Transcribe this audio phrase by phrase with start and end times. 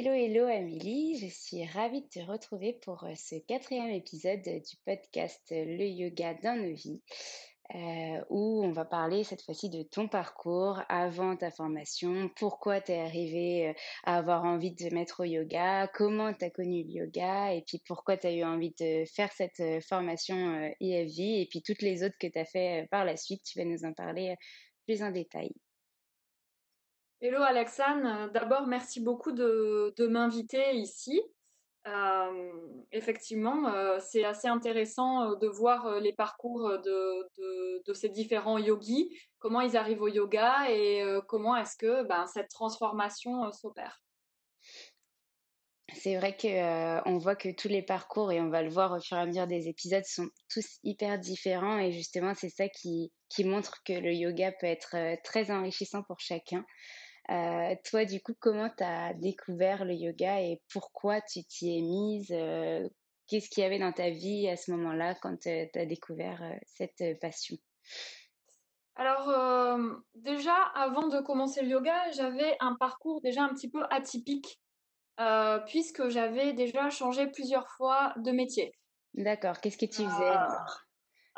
[0.00, 4.76] Hello, hello Amélie, je suis ravie de te retrouver pour euh, ce quatrième épisode du
[4.86, 7.02] podcast euh, Le yoga dans nos vies,
[7.74, 12.92] euh, où on va parler cette fois-ci de ton parcours avant ta formation, pourquoi tu
[12.92, 16.90] es arrivé à avoir envie de te mettre au yoga, comment tu as connu le
[16.90, 21.60] yoga, et puis pourquoi tu as eu envie de faire cette formation IFV, et puis
[21.60, 23.42] toutes les autres que tu as fait par la suite.
[23.42, 24.36] Tu vas nous en parler
[24.86, 25.50] plus en détail.
[27.20, 31.20] Hello Alexane, d'abord merci beaucoup de, m'inviter ici.
[31.88, 32.52] Euh,
[32.92, 39.60] effectivement, euh, c'est assez intéressant euh, de voir les parcours de, ces différents yogis, comment
[39.62, 44.00] ils arrivent au yoga et comment est-ce que ben, cette transformation s'opère?
[45.94, 49.00] C'est vrai que on voit que tous les parcours et on va le voir au
[49.00, 53.10] fur et à mesure des épisodes sont tous hyper différents et justement c'est ça qui
[53.44, 56.64] montre que le yoga peut être très enrichissant pour chacun.
[57.30, 61.82] Euh, toi, du coup, comment tu as découvert le yoga et pourquoi tu t'y es
[61.82, 62.88] mise euh,
[63.26, 66.56] Qu'est-ce qu'il y avait dans ta vie à ce moment-là quand tu as découvert euh,
[66.64, 67.56] cette passion?
[68.96, 69.30] Alors
[70.16, 74.60] déjà, avant de commencer le yoga, j'avais un parcours déjà un petit peu atypique,
[75.66, 78.72] puisque j'avais déjà changé plusieurs fois de métier.
[79.14, 80.34] D'accord, qu'est-ce que tu faisais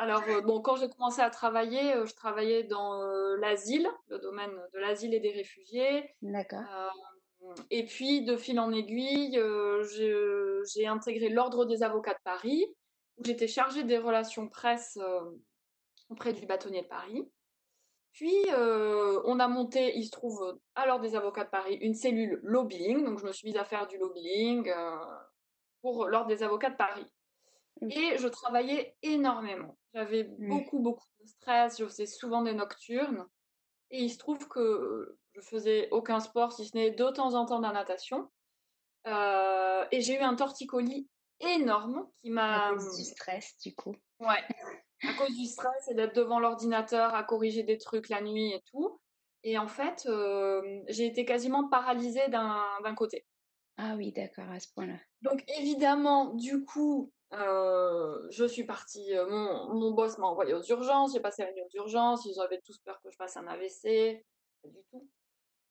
[0.01, 4.19] alors, euh, bon, quand j'ai commencé à travailler, euh, je travaillais dans euh, l'asile, le
[4.19, 6.15] domaine de l'asile et des réfugiés.
[6.23, 6.63] D'accord.
[7.71, 9.39] et puis, de fil en aiguille,
[10.73, 12.65] j'ai intégré l'Ordre des avocats de Paris,
[13.19, 14.99] où j'étais chargée des relations presse
[16.09, 17.31] auprès du bâtonnier de Paris.
[18.13, 22.41] Puis, on a monté, il se trouve, à l'Ordre des avocats de Paris, une cellule
[22.43, 23.05] lobbying.
[23.05, 24.73] Donc, je me suis mise à faire du lobbying
[25.83, 27.07] pour l'Ordre des avocats de Paris.
[27.83, 29.79] Et je travaillais énormément.
[29.95, 30.49] J'avais mmh.
[30.49, 31.79] beaucoup, beaucoup de stress.
[31.79, 33.27] Je faisais souvent des nocturnes.
[33.91, 37.47] Et il se trouve que je faisais aucun sport, si ce n'est de temps en
[37.47, 38.31] temps de la natation.
[39.07, 41.09] Euh, et j'ai eu un torticolis
[41.41, 42.69] énorme qui m'a.
[42.69, 43.97] À cause du stress, du coup.
[44.21, 44.45] Ouais.
[45.03, 48.63] À cause du stress et d'être devant l'ordinateur à corriger des trucs la nuit et
[48.71, 49.01] tout.
[49.43, 53.25] Et en fait, euh, j'ai été quasiment paralysée d'un côté.
[53.79, 54.99] Ah oui, d'accord, à ce point-là.
[55.23, 60.63] Donc évidemment, du coup, euh, je suis partie, euh, mon, mon boss m'a envoyé aux
[60.63, 63.47] urgences, j'ai passé la nuit aux urgences, ils avaient tous peur que je fasse un
[63.47, 64.25] AVC,
[64.63, 65.09] pas du tout.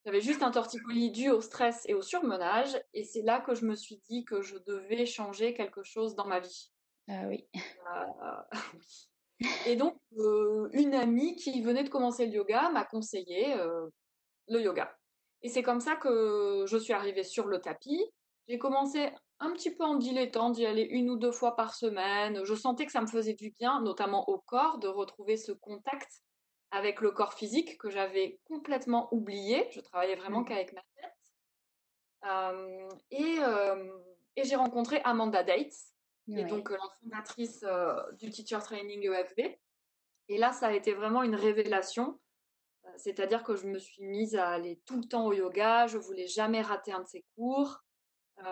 [0.06, 3.65] J'avais juste un torticolis dû au stress et au surmenage, et c'est là que je
[3.65, 6.71] me suis dit que je devais changer quelque chose dans ma vie.
[7.09, 7.50] Ah oui.
[8.73, 9.47] oui.
[9.65, 13.55] Et donc, euh, une amie qui venait de commencer le yoga m'a conseillé
[14.47, 14.95] le yoga.
[15.41, 18.03] Et c'est comme ça que je suis arrivée sur le tapis.
[18.47, 22.44] J'ai commencé un petit peu en dilettante d'y aller une ou deux fois par semaine.
[22.44, 26.21] Je sentais que ça me faisait du bien, notamment au corps, de retrouver ce contact
[26.71, 29.68] avec le corps physique que j'avais complètement oublié.
[29.71, 30.45] Je travaillais vraiment mmh.
[30.45, 31.13] qu'avec ma tête.
[33.12, 33.38] et,
[34.36, 35.74] et j'ai rencontré Amanda Dates,
[36.25, 37.65] qui est donc la fondatrice
[38.19, 39.57] du Teacher Training EFB.
[40.30, 42.19] Et là, ça a été vraiment une révélation.
[42.97, 46.27] C'est-à-dire que je me suis mise à aller tout le temps au yoga, je voulais
[46.27, 47.83] jamais rater un de ses cours.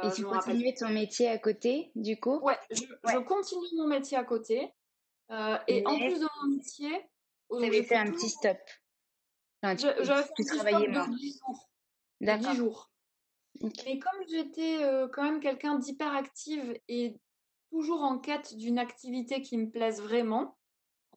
[0.03, 2.39] Et tu continuais ton métier à côté, du coup?
[2.39, 4.73] Ouais, je, continue mon métier à côté.
[5.67, 7.09] et en plus de mon métier,
[7.49, 8.57] tu avais fait un petit stop.
[9.63, 9.87] Enfin, tu,
[10.35, 11.07] tu travaillais moins.
[11.07, 11.69] 10 jours.
[12.21, 12.51] D'accord.
[12.51, 12.91] 10 jours.
[13.85, 14.79] Et comme j'étais
[15.13, 17.19] quand même quelqu'un d'hyperactive et
[17.71, 20.57] toujours en quête d'une activité qui me plaise vraiment,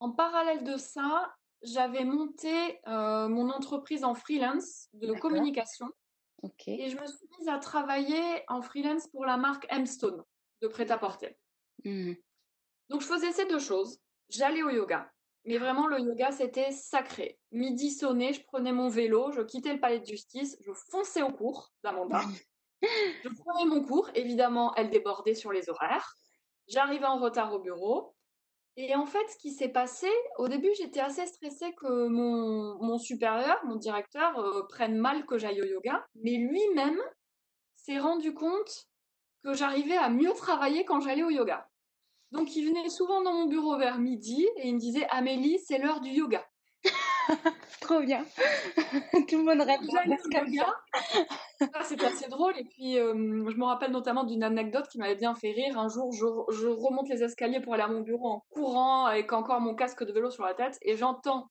[0.00, 5.90] en parallèle de ça, j'avais monté mon entreprise en freelance de communication.
[6.66, 10.22] Et je me suis mise à travailler en freelance pour la marque M-Stone
[10.62, 11.36] de prêt-à-porter.
[11.84, 12.14] Mmh.
[12.88, 13.98] Donc je faisais ces deux choses.
[14.28, 15.10] J'allais au yoga.
[15.44, 17.38] Mais vraiment, le yoga, c'était sacré.
[17.50, 21.32] Midi sonné, je prenais mon vélo, je quittais le palais de justice, je fonçais au
[21.32, 22.20] cours d'Amanda.
[22.82, 24.10] je prenais mon cours.
[24.14, 26.14] Évidemment, elle débordait sur les horaires.
[26.68, 28.14] J'arrivais en retard au bureau.
[28.76, 30.08] Et en fait, ce qui s'est passé,
[30.38, 35.38] au début, j'étais assez stressée que mon, mon supérieur, mon directeur, euh, prenne mal que
[35.38, 36.06] j'aille au yoga.
[36.14, 37.00] Mais lui-même
[37.76, 38.88] s'est rendu compte
[39.44, 41.68] que j'arrivais à mieux travailler quand j'allais au yoga.
[42.30, 45.78] Donc, il venait souvent dans mon bureau vers midi et il me disait Amélie, c'est
[45.78, 46.46] l'heure du yoga.
[47.80, 48.24] Trop bien.
[49.28, 51.84] Tout le monde rêve ça.
[51.84, 52.58] C'était assez drôle.
[52.58, 55.78] Et puis, je me rappelle notamment d'une anecdote qui m'avait bien fait rire.
[55.78, 59.32] Un jour, je, je, remonte les escaliers pour aller à mon bureau en courant avec
[59.32, 61.50] encore mon casque de vélo sur la tête et j'entends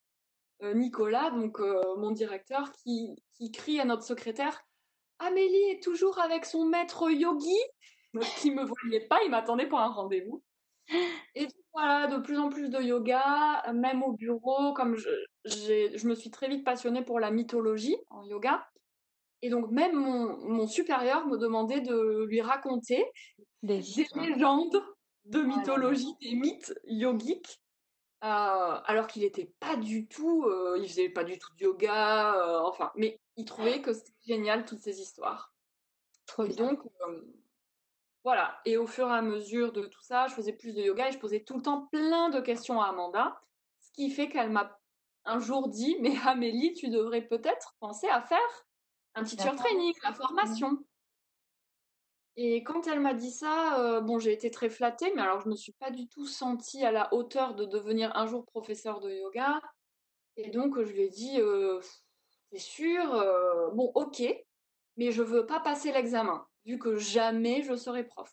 [0.62, 1.58] Nicolas, donc
[1.96, 4.62] mon directeur, qui, qui crie à notre secrétaire
[5.20, 7.58] Amélie est toujours avec son maître yogi.
[8.40, 10.42] qui me voyait pas, il m'attendait pour un rendez-vous.
[11.34, 15.08] Et voilà, de plus en plus de yoga, même au bureau, comme je,
[15.44, 18.66] je me suis très vite passionnée pour la mythologie en yoga.
[19.42, 23.04] Et donc même mon, mon supérieur me demandait de lui raconter
[23.62, 23.80] des,
[24.14, 24.82] légendes
[25.24, 27.60] de mythologie, des mythes yogiques.
[28.22, 28.26] Euh,
[28.84, 32.60] alors qu'il n'était pas du tout, euh, il faisait pas du tout de yoga, euh,
[32.64, 35.54] enfin, mais il trouvait que c'était génial toutes ces histoires.
[36.38, 36.80] et donc,
[38.24, 38.60] voilà.
[38.64, 41.12] Et au fur et à mesure de tout ça, je faisais plus de yoga et
[41.12, 43.40] je posais tout le temps plein de questions à Amanda.
[43.80, 44.78] Ce qui fait qu'elle m'a
[45.24, 48.66] un jour dit Mais Amélie, tu devrais peut-être penser à faire
[49.14, 50.78] un teacher training, la formation.
[52.36, 55.48] Et quand elle m'a dit ça, euh, bon, j'ai été très flattée, mais alors je
[55.48, 59.10] me suis pas du tout sentie à la hauteur de devenir un jour professeur de
[59.10, 59.60] yoga.
[60.36, 61.80] Et donc je lui ai dit euh,
[62.50, 64.22] T'es sûr euh, Bon, ok,
[64.96, 68.30] mais je veux pas passer l'examen vu que jamais je serai prof.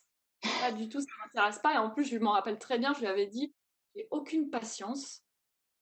[0.61, 1.73] Pas du tout, ça m'intéresse pas.
[1.73, 3.53] Et en plus, je m'en rappelle très bien, je lui avais dit,
[3.95, 5.23] j'ai aucune patience,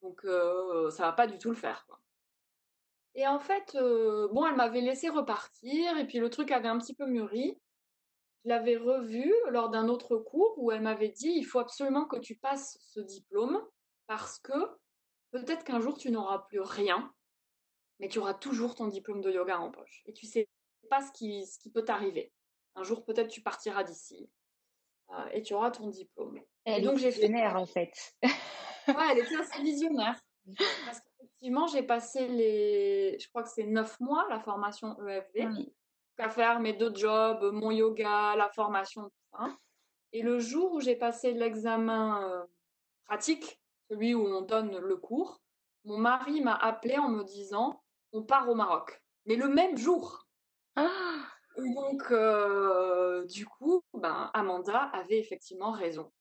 [0.02, 1.86] donc euh, ça va pas du tout le faire.
[3.16, 3.78] Et en fait,
[4.32, 7.58] bon, elle m'avait laissé repartir, et puis le truc avait un petit peu mûri.
[8.44, 12.18] Je l'avais revu lors d'un autre cours où elle m'avait dit, il faut absolument que
[12.18, 13.66] tu passes ce diplôme,
[14.08, 14.54] parce que
[15.32, 17.12] peut-être qu'un jour tu n'auras plus rien,
[18.00, 20.04] mais tu auras toujours ton diplôme de yoga en poche.
[20.06, 20.48] Et tu sais
[20.90, 22.32] pas ce qui, ce qui peut t'arriver.
[22.76, 24.30] Un jour, peut-être, tu partiras d'ici
[25.12, 26.42] euh, et tu auras ton diplôme.
[26.66, 27.32] Elle et donc, j'ai fait.
[27.46, 28.16] en fait.
[28.24, 30.20] ouais, elle était assez visionnaire.
[30.86, 33.18] Parce qu'effectivement, j'ai passé les.
[33.20, 35.48] Je crois que c'est neuf mois la formation EFV.
[35.48, 35.74] Oui.
[36.18, 39.58] À faire mes deux jobs, mon yoga, la formation, tout ça.
[40.14, 42.46] Et le jour où j'ai passé l'examen euh,
[43.04, 45.42] pratique, celui où on donne le cours,
[45.84, 49.04] mon mari m'a appelé en me disant on part au Maroc.
[49.26, 50.26] Mais le même jour.
[50.78, 56.12] Ah donc, du coup, ben, Amanda avait effectivement raison.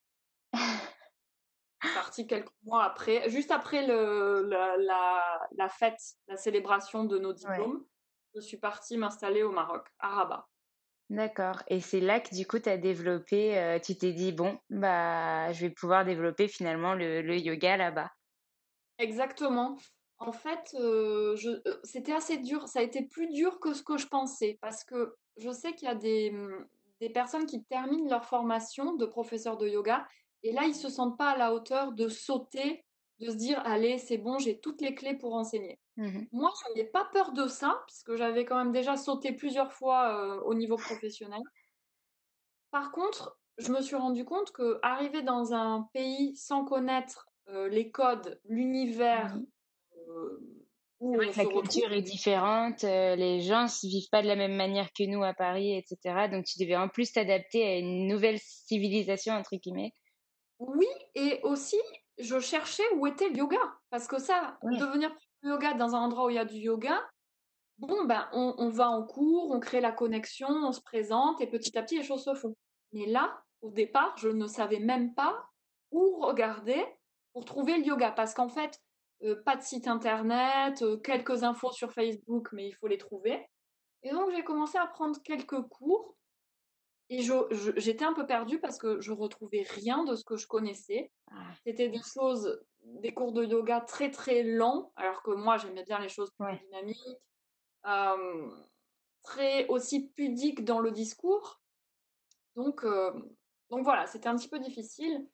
[1.93, 7.33] partie quelques mois après, juste après le, la, la, la fête, la célébration de nos
[7.33, 7.85] diplômes.
[8.35, 10.47] Je suis partie m'installer au Maroc, à Rabat.
[11.09, 11.61] D'accord.
[11.67, 15.51] Et c'est là que du coup, tu as développé, euh, tu t'es dit, bon, bah,
[15.53, 18.11] je vais pouvoir développer finalement le, le yoga là-bas.
[18.97, 19.77] Exactement.
[20.17, 22.67] En fait, euh, je, euh, c'était assez dur.
[22.67, 25.87] Ça a été plus dur que ce que je pensais parce que je sais qu'il
[25.87, 26.65] y a des, hum,
[26.99, 30.07] des personnes qui terminent leur formation de professeur de yoga
[30.45, 32.85] et là, ils se sentent pas à la hauteur de sauter,
[33.19, 35.79] de se dire, allez, c'est bon, j'ai toutes les clés pour enseigner.
[35.97, 36.27] Mhm.
[36.31, 40.15] Moi, je n'avais pas peur de ça, puisque j'avais quand même déjà sauté plusieurs fois
[40.15, 41.41] euh, au niveau professionnel.
[42.69, 47.67] Par contre, je me suis rendu compte que arriver dans un pays sans connaître euh,
[47.67, 49.39] les codes, l'univers,
[50.09, 50.39] euh,
[50.99, 54.55] où la retrouve, culture est différente, euh, les gens ne vivent pas de la même
[54.55, 56.27] manière que nous à Paris, etc.
[56.31, 59.91] Donc tu devais en plus t'adapter à une nouvelle civilisation, entre guillemets.
[60.59, 61.79] Oui, et aussi,
[62.17, 63.59] je cherchais où était le yoga.
[63.89, 64.77] Parce que ça, Oui.
[64.77, 67.01] devenir yoga dans un endroit où il y a du yoga,
[67.77, 71.47] bon, ben, on, on va en cours, on crée la connexion, on se présente, et
[71.47, 72.55] petit à petit, les choses se font.
[72.93, 75.45] Mais là, au départ, je ne savais même pas
[75.91, 76.83] où regarder
[77.33, 78.11] pour trouver le yoga.
[78.11, 78.79] Parce qu'en fait,
[79.23, 83.45] euh, pas de site internet, euh, quelques infos sur Facebook, mais il faut les trouver.
[84.03, 86.15] Et donc, j'ai commencé à prendre quelques cours.
[87.09, 87.19] Et
[87.77, 91.11] j'étais un peu perdue parce que je retrouvais rien de ce que je connaissais.
[91.29, 95.83] Ah, C'était des choses, des cours de yoga très très lents, alors que moi j'aimais
[95.83, 96.59] bien les choses plus Ouais.
[96.65, 97.17] dynamiques,
[97.85, 98.49] euh,
[99.21, 101.61] très aussi pudiques dans le discours.
[102.55, 103.11] Donc, euh,
[103.69, 105.27] donc voilà, c'était un petit peu difficile.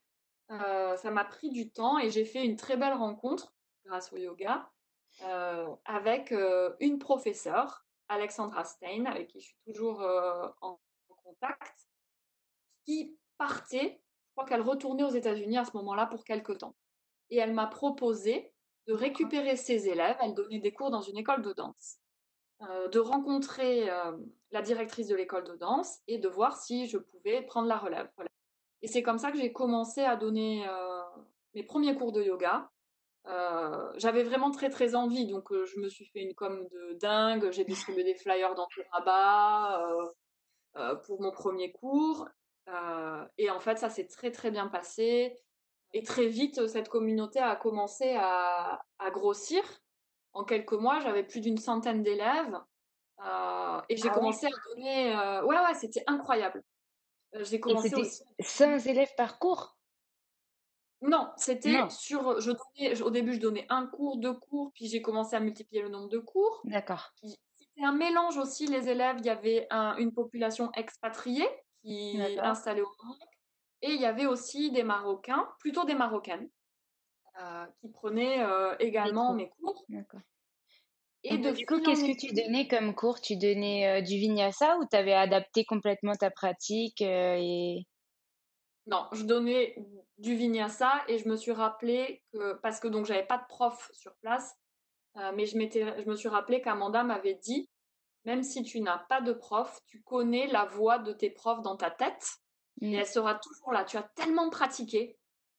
[0.50, 3.54] Ça m'a pris du temps et j'ai fait une très belle rencontre
[3.86, 4.70] grâce au yoga
[5.24, 11.16] euh, avec euh, une professeure, Alexandra Stein, avec qui je suis toujours euh, en, en
[11.24, 11.88] contact,
[12.86, 16.76] qui partait, je crois qu'elle retournait aux États-Unis à ce moment-là pour quelque temps.
[17.30, 18.54] Et elle m'a proposé
[18.88, 21.98] de récupérer ses élèves, elle donnait des cours dans une école de danse,
[22.62, 24.18] euh, de rencontrer euh,
[24.52, 28.10] la directrice de l'école de danse et de voir si je pouvais prendre la relève.
[28.16, 28.30] Voilà.
[28.82, 31.02] Et c'est comme ça que j'ai commencé à donner euh,
[31.54, 32.70] mes premiers cours de yoga.
[33.28, 36.94] Euh, j'avais vraiment très très envie, donc euh, je me suis fait une com de
[37.00, 39.88] dingue, j'ai distribué des flyers dans tout Rabat
[40.76, 42.28] euh, pour mon premier cours.
[43.38, 45.36] Et en fait, ça s'est très très bien passé.
[45.94, 49.62] Et très vite, cette communauté a commencé à, à grossir.
[50.34, 52.58] En quelques mois, j'avais plus d'une centaine d'élèves.
[53.90, 54.14] Et j'ai Ah ouais?
[54.14, 55.14] commencé à donner...
[55.46, 56.64] Ouais, ouais, c'était incroyable.
[57.34, 58.24] J'ai Et commencé c'était aussi...
[58.40, 59.78] 100 élèves par cours?
[61.02, 61.90] Non, c'était Non.
[61.90, 62.40] sur...
[62.40, 65.82] Je donnais, au début, je donnais un cours, deux cours, puis j'ai commencé à multiplier
[65.82, 66.62] le nombre de cours.
[66.64, 67.12] D'accord.
[67.22, 69.16] Puis, C'était un mélange aussi, les élèves.
[69.20, 71.48] Il y avait un- une population expatriée
[71.82, 72.52] qui est D'accord.
[72.52, 73.18] installée au Maroc.
[73.82, 76.50] Et il y avait aussi des Marocains, plutôt des Marocaines,
[77.42, 79.36] euh, qui prenaient euh, également cours.
[79.36, 79.86] mes cours.
[79.90, 80.20] D'accord.
[81.24, 83.22] Et de du coup, fil en qu'est-ce que tu aiguille- donnais comme cours?
[83.22, 87.86] Tu donnais euh, du vinyasa ou tu avais adapté complètement ta pratique euh, et...
[88.92, 89.76] Non, je donnais
[90.18, 93.90] du vinyasa et je me suis rappelé que, parce que donc j'avais pas de prof
[93.94, 94.54] sur place,
[95.18, 97.70] euh, mais je, m'étais, je me suis rappelé qu'Amanda m'avait dit,
[98.26, 101.78] même si tu n'as pas de prof, tu connais la voix de tes profs dans
[101.78, 102.42] ta tête
[102.82, 102.94] et Mm.
[102.96, 103.86] elle sera toujours là.
[103.86, 105.18] Tu as tellement pratiqué,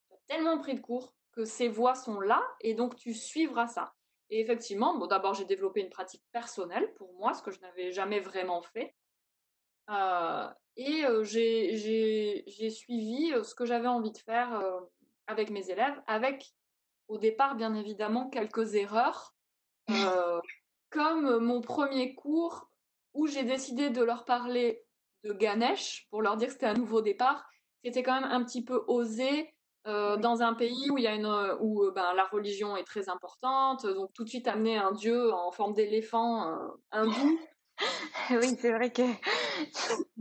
[0.09, 3.67] tu as tellement pris de cours que ces voix sont là et donc tu suivras
[3.67, 3.95] ça.
[4.31, 7.93] Et effectivement, bon, d'abord j'ai développé une pratique personnelle pour moi, ce que je n'avais
[7.93, 8.95] jamais vraiment fait.
[9.91, 14.63] Euh, et j'ai, suivi ce que j'avais envie de faire
[15.27, 16.53] avec mes élèves, avec
[17.09, 19.35] au départ bien évidemment quelques erreurs,
[19.91, 20.41] euh,
[20.91, 22.69] comme mon premier cours
[23.15, 24.83] où j'ai décidé de leur parler
[25.25, 27.47] de Ganesh pour leur dire que c'était un nouveau départ.
[27.85, 29.53] C'était quand même un petit peu osé
[29.87, 31.27] euh, dans un pays où il y a une
[31.61, 35.51] où ben, la religion est très importante, donc tout de suite amener un dieu en
[35.51, 37.39] forme d'éléphant euh, hindou,
[38.31, 39.03] Oui, c'est vrai que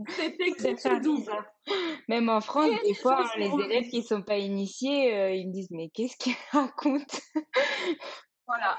[0.08, 1.20] c'était c'est double.
[1.20, 1.46] bizarre.
[2.08, 5.52] Même en France, des fois, hein, les élèves qui sont pas initiés, euh, ils me
[5.52, 7.18] disent, mais qu'est-ce qu'ils racontent?
[8.46, 8.78] Voilà.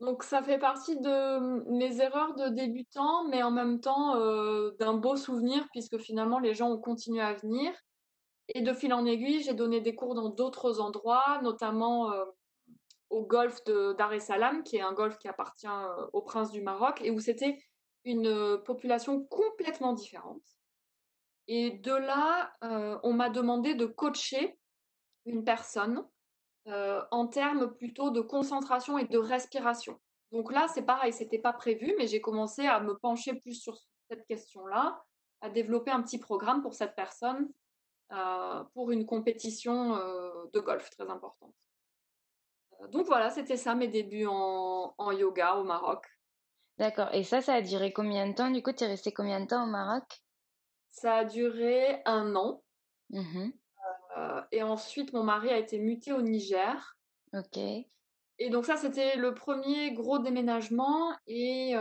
[0.00, 4.94] Donc ça fait partie de mes erreurs de débutant, mais en même temps euh, d'un
[4.94, 7.72] beau souvenir puisque finalement les gens ont continué à venir.
[8.48, 12.24] Et de fil en aiguille, j'ai donné des cours dans d'autres endroits, notamment euh,
[13.08, 15.66] au golfe de Dar es Salaam, qui est un golfe qui appartient
[16.12, 17.58] au prince du Maroc, et où c'était
[18.04, 20.42] une euh, population complètement différente.
[21.46, 24.58] Et de là, euh, on m'a demandé de coacher
[25.26, 26.06] une personne
[26.68, 30.00] euh, en termes plutôt de concentration et de respiration.
[30.32, 33.78] Donc là, c'est pareil, c'était pas prévu, mais j'ai commencé à me pencher plus sur
[34.08, 35.02] cette question-là,
[35.40, 37.50] à développer un petit programme pour cette personne
[38.74, 39.96] pour une compétition
[40.52, 41.54] de golf très importante.
[42.90, 46.06] donc voilà, c'était ça mes débuts en, en yoga au Maroc.
[46.78, 47.08] D'accord.
[47.12, 48.50] Et ça, ça a duré combien de temps?
[48.50, 50.04] Du coup, tu es resté combien de temps au Maroc?
[50.90, 52.62] Ça a duré un an.
[53.10, 53.50] Mmh
[54.52, 56.96] et ensuite, mon mari a été muté au Niger.
[57.32, 57.56] OK.
[57.56, 61.12] Et donc ça, c'était le premier gros déménagement.
[61.26, 61.74] Et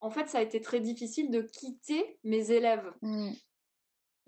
[0.00, 2.88] en fait, ça a été très difficile de quitter mes élèves.
[3.02, 3.32] Mmh.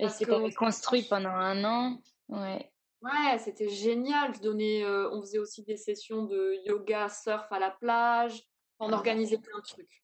[0.01, 1.99] Et c'est que construit pendant un an?
[2.29, 2.73] Ouais.
[3.03, 4.35] Ouais, c'était génial.
[4.35, 8.43] Je donnais, on faisait aussi des sessions de yoga, surf à la plage.
[8.81, 10.03] On organisait plein de trucs.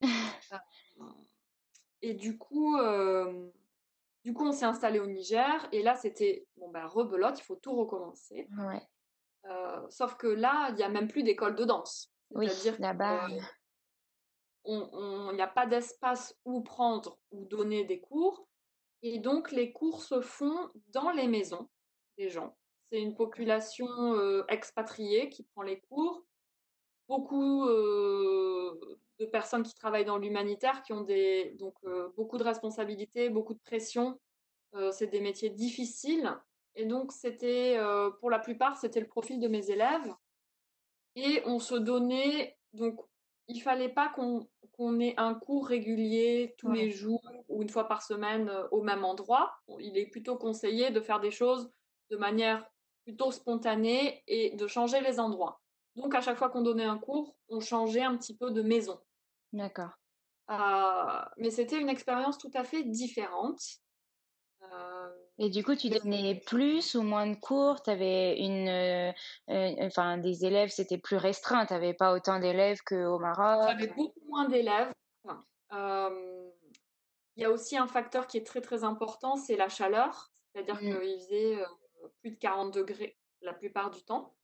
[2.02, 2.76] et du coup,
[4.24, 5.68] du coup, on s'est installé au Niger.
[5.70, 8.48] Et là, c'était bon ben rebelote, il faut tout recommencer.
[8.58, 8.82] Ouais.
[9.90, 12.10] sauf que là, il n'y a même plus d'école de danse.
[12.30, 13.28] Oui, là-bas.
[14.64, 18.48] Il n'y a pas d'espace où prendre ou donner des cours.
[19.02, 21.68] Et donc, les cours se font dans les maisons
[22.16, 22.56] des gens.
[22.90, 23.86] C'est une population
[24.48, 26.24] expatriée qui prend les cours
[27.08, 31.74] beaucoup de personnes qui travaillent dans l'humanitaire, qui ont des, donc,
[32.16, 34.18] beaucoup de responsabilités, beaucoup de pression.
[34.92, 36.30] c'est des métiers difficiles.
[36.74, 37.78] Et donc, c'était,
[38.20, 40.14] pour la plupart, c'était le profil de mes élèves.
[41.14, 43.00] Et on se donnait, donc,
[43.48, 48.02] il fallait pas qu'on ait un cours régulier tous les jours ou une fois par
[48.02, 49.54] semaine au même endroit.
[49.78, 51.70] Il est plutôt conseillé de faire des choses
[52.10, 52.68] de manière
[53.04, 55.60] plutôt spontanée et de changer les endroits.
[55.96, 59.00] Donc, à chaque fois qu'on donnait un cours, on changeait un petit peu de maison.
[59.52, 59.92] D'accord.
[60.50, 63.60] Euh, mais c'était une expérience tout à fait différente.
[64.62, 67.82] Euh, et du coup, tu donnais plus ou moins de cours?
[67.82, 69.12] Tu avais une, euh,
[69.80, 71.66] enfin, des élèves, c'était plus restreint.
[71.66, 73.68] Tu n'avais pas autant d'élèves qu'au Maroc?
[73.68, 74.92] J'avais beaucoup moins d'élèves.
[75.72, 80.30] Il y a aussi un facteur qui est très très important, c'est la chaleur.
[80.52, 80.78] C'est-à-dire mmh.
[80.78, 81.58] qu'il faisait
[82.20, 84.34] plus de 40 degrés la plupart du temps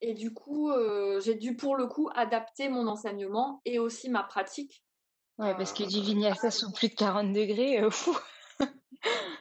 [0.00, 0.72] et du coup,
[1.20, 4.82] j'ai dû pour le coup adapter mon enseignement et aussi ma pratique.
[5.38, 8.16] Ouais, parce que du vinyasa sous plus de 40 degrés, fou.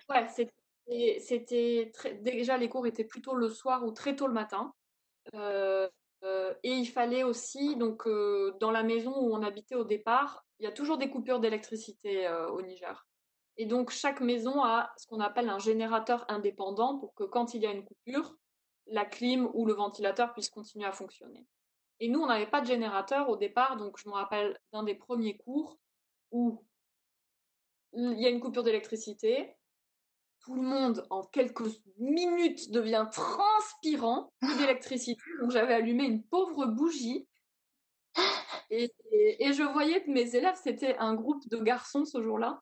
[0.09, 0.27] ouais,
[1.19, 4.73] c'était déjà les cours étaient plutôt le soir ou très tôt le matin.
[5.33, 5.89] et
[6.63, 8.07] il fallait aussi, donc
[8.59, 12.29] dans la maison où on habitait au départ, il y a toujours des coupures d'électricité
[12.51, 13.05] au Niger.
[13.57, 17.61] Et donc chaque maison a ce qu'on appelle un générateur indépendant pour que quand il
[17.61, 18.35] y a une coupure,
[18.87, 21.45] la clim ou le ventilateur puisse continuer à fonctionner.
[21.99, 24.95] Et nous, on n'avait pas de générateur au départ, donc je me rappelle d'un des
[24.95, 25.79] premiers cours
[26.31, 26.63] où
[27.93, 29.55] il y a une coupure d'électricité,
[30.41, 31.63] tout le monde en quelques
[31.97, 37.27] minutes devient transpirant d'électricité, donc j'avais allumé une pauvre bougie.
[38.69, 38.91] et,
[39.39, 42.61] je voyais que mes élèves, c'était un groupe de garçons ce jour-là,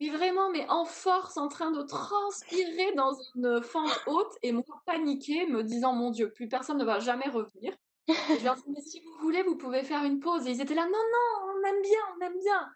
[0.00, 4.64] mais vraiment, mais en force, en train de transpirer dans une fente haute et moi
[4.86, 7.76] paniquée, me disant mon Dieu, plus personne ne va jamais revenir.
[8.08, 10.46] Et je leur dis, mais si vous voulez, vous pouvez faire une pause.
[10.46, 12.72] Et ils étaient là, non, non, on aime bien, on aime bien.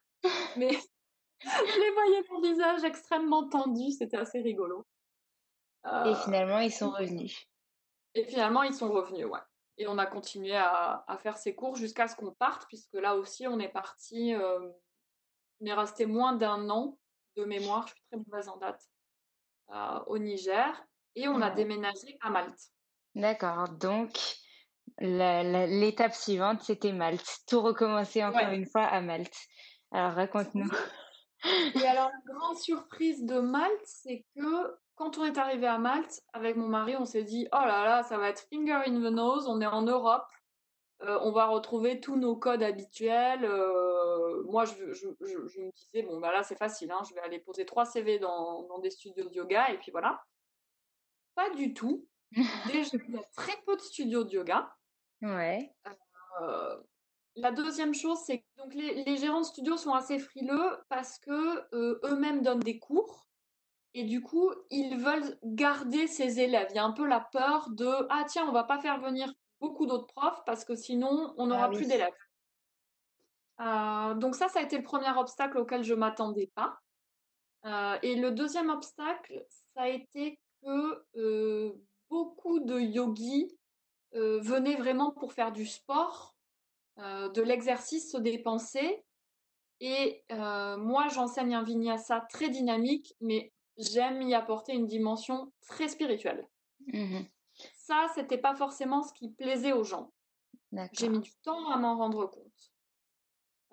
[0.56, 0.70] Mais
[1.40, 4.84] je les voyais mon visage extrêmement tendu, c'était assez rigolo.
[5.84, 7.46] et euh, finalement, ils sont revenus.
[8.14, 9.40] Et finalement, ils sont revenus, ouais.
[9.78, 13.48] Et on a continué à, faire ces cours jusqu'à ce qu'on parte, puisque là aussi,
[13.48, 14.60] on est parti, euh,
[15.60, 16.96] on est resté moins d'un an
[17.37, 18.83] de mémoire, je suis très mauvaise en date,
[19.70, 20.85] euh, au Niger.
[21.16, 22.61] Et on a déménagé à Malte.
[23.14, 23.68] D'accord.
[23.68, 24.11] Donc,
[24.99, 27.40] l'étape suivante, c'était Malte.
[27.47, 29.37] Tout recommencer encore une fois à Malte.
[29.92, 30.70] Alors, raconte-nous.
[31.75, 36.20] Et alors, la grande surprise de Malte, c'est que quand on est arrivé à Malte,
[36.33, 39.12] avec mon mari, on s'est dit, oh là là, ça va être finger in the
[39.12, 40.27] nose, on est en Europe,
[41.03, 43.44] euh, on va retrouver tous nos codes habituels.
[43.44, 43.93] Euh,
[44.46, 47.84] moi, je, me disais, bon, bah là, c'est facile, hein, je vais aller poser trois
[47.84, 50.22] CV dans, des studios de yoga, et puis voilà.
[51.34, 52.06] Pas du tout.
[52.66, 54.74] Déjà, il y a très peu de studios de yoga.
[55.22, 55.74] Ouais.
[56.42, 56.76] Euh,
[57.36, 62.06] la deuxième chose, c'est que donc les, gérants de studios sont assez frileux parce que
[62.06, 63.24] eux-mêmes donnent des cours
[63.94, 66.66] et du coup, ils veulent garder ces élèves.
[66.70, 69.32] Il y a un peu la peur de ah tiens, on va pas faire venir
[69.60, 72.12] beaucoup d'autres profs parce que sinon, on n'aura ah plus d'élèves.
[73.60, 76.78] Euh, donc ça, ça a été le premier obstacle auquel je m'attendais pas.
[77.64, 81.72] Euh, et le deuxième obstacle, ça a été que euh,
[82.10, 83.50] beaucoup de yogis
[84.12, 86.36] venaient vraiment pour faire du sport,
[86.98, 89.02] de l'exercice, se dépenser.
[89.80, 96.46] Et moi, j'enseigne un vinyasa très dynamique, mais j'aime y apporter une dimension très spirituelle.
[96.92, 97.22] Mmh
[97.76, 100.12] ça, c'était pas forcément ce qui plaisait aux gens.
[100.92, 102.73] J'ai mis du temps à m'en rendre compte.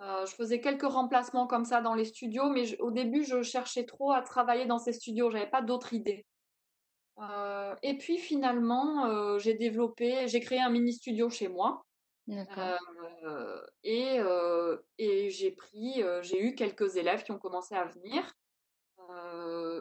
[0.01, 3.85] Euh, je faisais quelques remplacements comme ça dans les studios, mais au début, je cherchais
[3.85, 5.29] trop à travailler dans ces studios.
[5.29, 6.25] J'avais pas d'autres idées.
[7.19, 11.83] Euh, et puis finalement, euh, j'ai développé, j'ai créé un mini studio chez moi.
[13.83, 14.19] et,
[14.97, 18.33] et j'ai pris, j'ai eu quelques élèves qui ont commencé à venir.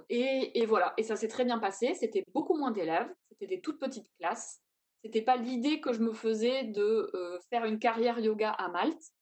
[0.09, 1.94] Et, et, voilà, et ça s'est très bien passé.
[1.94, 4.61] C'était beaucoup moins d'élèves, c'était des toutes petites classes.
[5.04, 7.11] C'était pas l'idée que je me faisais de
[7.48, 9.12] faire une carrière yoga à Malte,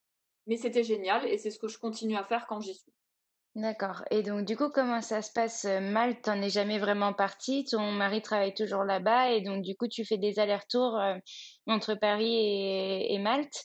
[0.49, 2.93] mais c'était génial et c'est ce que je continue à faire quand j'y suis.
[3.55, 4.05] D'accord.
[4.11, 7.65] Et donc, du coup, comment ça se passe Malte, t'en es jamais vraiment partie.
[7.65, 11.01] Ton mari travaille toujours là-bas et donc, du coup, tu fais des allers-retours
[11.67, 12.37] entre Paris
[13.11, 13.65] et, Malte?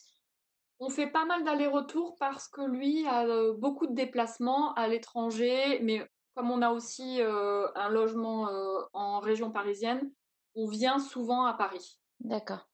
[0.80, 6.04] On fait pas mal d'allers-retours parce que lui a beaucoup de déplacements à l'étranger, mais
[6.34, 8.48] comme on a aussi un logement
[8.94, 10.10] en région parisienne,
[10.56, 12.00] on vient souvent à Paris.
[12.18, 12.66] D'accord.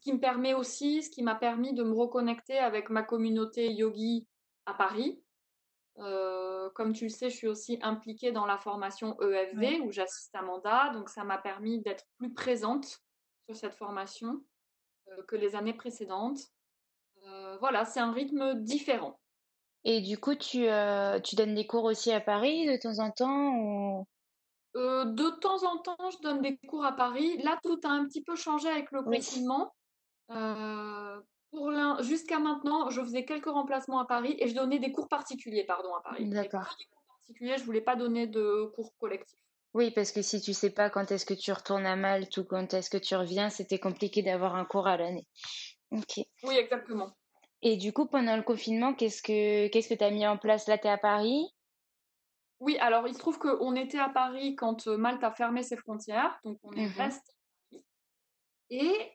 [0.00, 3.70] Ce qui me permet aussi, ce qui m'a permis de me reconnecter avec ma communauté
[3.70, 4.26] yogi
[4.64, 5.22] à Paris.
[6.74, 10.40] comme tu le sais, je suis aussi impliquée dans la formation EFV où j'assiste à
[10.40, 13.02] mandat, donc ça m'a permis d'être plus présente
[13.44, 14.42] sur cette formation
[15.28, 16.40] que les années précédentes.
[17.60, 19.20] voilà, c'est un rythme différent.
[19.84, 20.66] Et du coup, tu,
[21.24, 24.06] tu donnes des cours aussi à Paris de temps en temps ou...
[24.76, 27.38] Euh, de temps en temps, je donne des cours à Paris.
[27.42, 29.74] Là, tout a un petit peu changé avec le confinement.
[30.30, 31.20] Euh,
[32.02, 35.94] jusqu'à maintenant, je faisais quelques remplacements à Paris et je donnais des cours particuliers, pardon,
[35.94, 36.28] à Paris.
[36.28, 36.76] D'accord.
[36.78, 39.38] Des cours particuliers, je voulais pas donner de cours collectifs.
[39.72, 42.44] Oui, parce que si tu sais pas quand est-ce que tu retournes à Malte ou
[42.44, 45.28] quand est-ce que tu reviens, c'était compliqué d'avoir un cours à l'année.
[45.92, 46.20] Ok.
[46.42, 47.12] Oui, exactement.
[47.62, 50.66] Et du coup, pendant le confinement, qu'est-ce que qu'est-ce que tu as mis en place?
[50.66, 51.44] Là, tu es à Paris?
[52.58, 56.38] Oui, alors il se trouve qu'on était à Paris quand Malte a fermé ses frontières,
[56.44, 57.32] donc on est mmh resté.
[58.70, 59.12] Et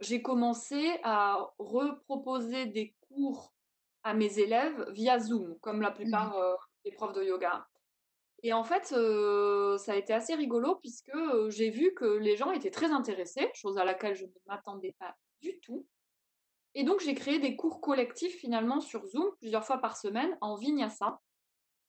[0.00, 3.52] j'ai commencé à reproposer des cours
[4.02, 7.66] à mes élèves via Zoom, comme la mmh plupart des profs de yoga.
[8.42, 11.12] Et en fait, ça a été assez rigolo puisque
[11.48, 15.14] j'ai vu que les gens étaient très intéressés, chose à laquelle je ne m'attendais pas
[15.42, 15.86] du tout.
[16.74, 20.56] Et donc j'ai créé des cours collectifs finalement sur Zoom plusieurs fois par semaine en
[20.56, 21.20] vinyasa.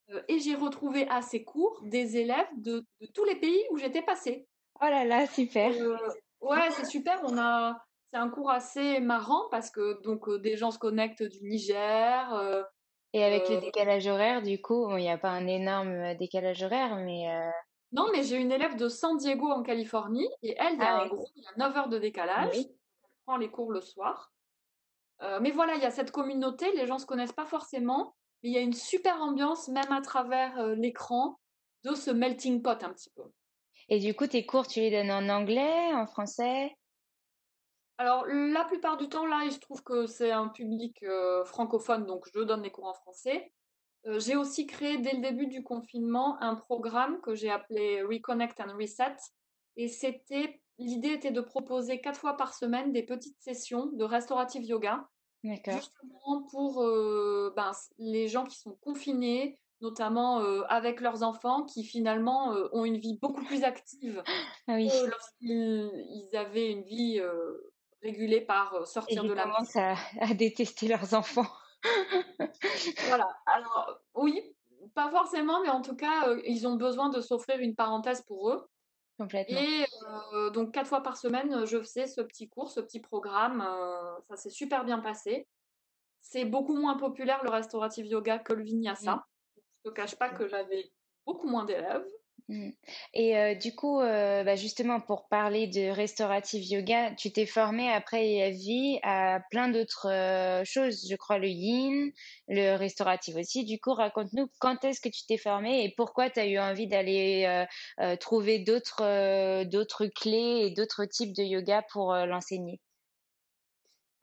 [0.09, 4.01] Euh, et j'ai retrouvé à ces cours des élèves de, tous les pays où j'étais
[4.01, 4.47] passée.
[4.81, 5.71] Oh là là, super.
[5.79, 5.97] Euh,
[6.41, 7.19] ouais, c'est super.
[7.23, 7.77] On a,
[8.11, 12.65] c'est un cours assez marrant parce que donc euh, des gens se connectent du Niger.
[13.13, 16.95] et avec le décalage horaire, du coup, il n'y a pas un énorme décalage horaire,
[16.97, 17.27] mais.
[17.93, 21.01] Non, mais j'ai une élève de San Diego en Californie et elle, il y a
[21.01, 22.55] ah gros, il y a 9 heures de décalage.
[22.55, 22.65] Elle
[23.25, 24.31] prend les cours le soir.
[25.41, 28.57] mais voilà, il y a cette communauté, les gens se connaissent pas forcément il y
[28.57, 31.39] a une super ambiance, même à travers l'écran,
[31.83, 33.23] de ce melting pot un petit peu.
[33.91, 36.73] Et du coup, tes cours, tu les donnes en anglais, en français?
[37.97, 41.03] Alors, la plupart du temps, là, il se trouve que c'est un public
[41.43, 43.51] francophone, donc je donne des cours en français.
[44.05, 48.77] j'ai aussi créé, dès le début du confinement, un programme que j'ai appelé Reconnect and
[48.77, 49.17] Reset.
[49.75, 54.63] Et c'était, l'idée était de proposer quatre fois par semaine des petites sessions de restaurative
[54.63, 55.05] yoga
[55.43, 56.81] Justement pour
[57.55, 63.17] ben, les gens qui sont confinés, notamment avec leurs enfants, qui finalement ont une vie
[63.21, 64.23] beaucoup plus active
[64.67, 64.89] ah oui.
[64.89, 67.21] que lorsqu'ils avaient une vie
[68.01, 69.79] régulée par sortir de la maison.
[69.79, 71.47] À, à détester leurs enfants.
[73.07, 73.27] voilà.
[73.45, 74.41] Alors oui,
[74.93, 78.67] pas forcément, mais en tout cas, ils ont besoin de s'offrir une parenthèse pour eux.
[79.47, 79.85] Et
[80.53, 83.63] donc quatre fois par semaine, je faisais ce petit cours, ce petit programme.
[84.27, 85.47] ça s'est super bien passé.
[86.21, 89.15] C'est beaucoup moins populaire le restaurative yoga que le vinyasa.
[89.15, 89.23] Mmh.
[89.83, 90.91] Te cache pas que j'avais
[91.25, 92.05] beaucoup moins d'élèves.
[92.49, 92.71] Mmh.
[93.13, 98.99] Et du coup, bah, justement, pour parler de restaurative yoga, tu t'es formé après EFV
[99.03, 102.11] à plein d'autres choses, je crois le yin,
[102.47, 103.63] le restauratif aussi.
[103.63, 106.87] Du coup, raconte-nous quand est-ce que tu t'es formé et pourquoi tu as eu envie
[106.87, 107.65] d'aller
[108.19, 112.81] trouver d'autres d'autres clés et d'autres types de yoga pour l'enseigner?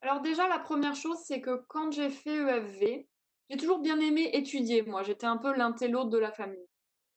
[0.00, 3.08] Alors déjà, la première chose, c'est que quand j'ai fait EFV,
[3.48, 5.02] j'ai toujours bien aimé étudier, moi.
[5.02, 6.66] J'étais un peu l'intello de la famille.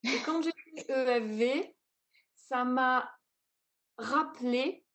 [0.03, 1.75] Et quand j'ai fait EFV,
[2.35, 3.09] ça m'a
[3.97, 4.85] rappelé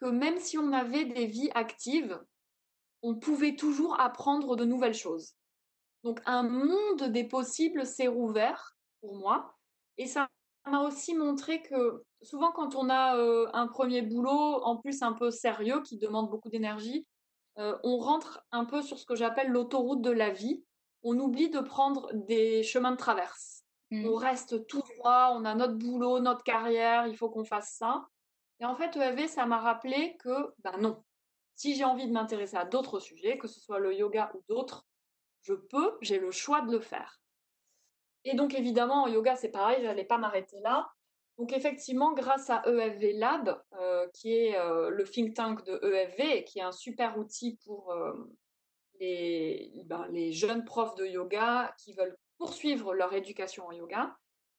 [0.00, 2.20] que même si on avait des vies actives,
[3.02, 5.34] on pouvait toujours apprendre de nouvelles choses.
[6.04, 9.54] Donc un monde des possibles s'est rouvert pour moi.
[9.96, 10.28] Et ça
[10.66, 15.12] m'a aussi montré que souvent quand on a euh, un premier boulot, en plus un
[15.12, 17.06] peu sérieux, qui demande beaucoup d'énergie,
[17.58, 20.62] euh, on rentre un peu sur ce que j'appelle l'autoroute de la vie.
[21.10, 23.64] On oublie de prendre des chemins de traverse.
[23.90, 24.14] On mmh.
[24.16, 28.06] reste tout droit, on a notre boulot, notre carrière, il faut qu'on fasse ça.
[28.60, 31.02] Et en fait, EAV, ça m'a rappelé que, ben non,
[31.54, 34.86] Si j'ai envie de m'intéresser à d'autres sujets, que ce soit le yoga ou d'autres,
[35.40, 37.22] je peux, j'ai le choix de le faire.
[38.24, 40.90] Et donc évidemment, en yoga, c'est pareil, je n'allais pas m'arrêter là.
[41.38, 46.44] Donc effectivement, grâce à EFV Lab, euh, qui est euh, le think tank de EFV,
[46.44, 48.12] qui est un super outil pour euh,
[49.00, 54.16] les, ben, les, jeunes profs de yoga qui veulent poursuivre leur éducation en yoga,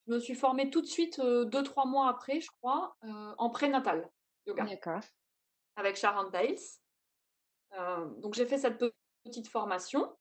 [0.08, 2.95] je me suis formée tout de suite, deux, trois mois après, je crois,
[3.38, 4.10] en prénatal
[4.45, 4.65] yoga.
[4.65, 5.02] D'accord.
[5.75, 6.58] Avec Sharon Dales.
[8.21, 8.84] donc j'ai fait cette
[9.23, 10.15] petite formation.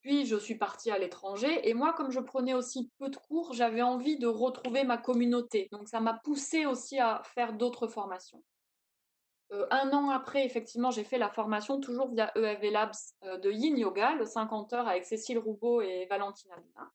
[0.00, 3.52] Puis je suis partie à l'étranger et moi, comme je prenais aussi peu de cours,
[3.52, 5.68] j'avais envie de retrouver ma communauté.
[5.72, 8.42] Donc ça m'a poussé aussi à faire d'autres formations.
[9.52, 13.50] Euh, un an après, effectivement, j'ai fait la formation toujours via EFV Labs euh, de
[13.50, 16.90] Yin Yoga, le 50 heures avec Cécile Roubaud et Valentina Luna.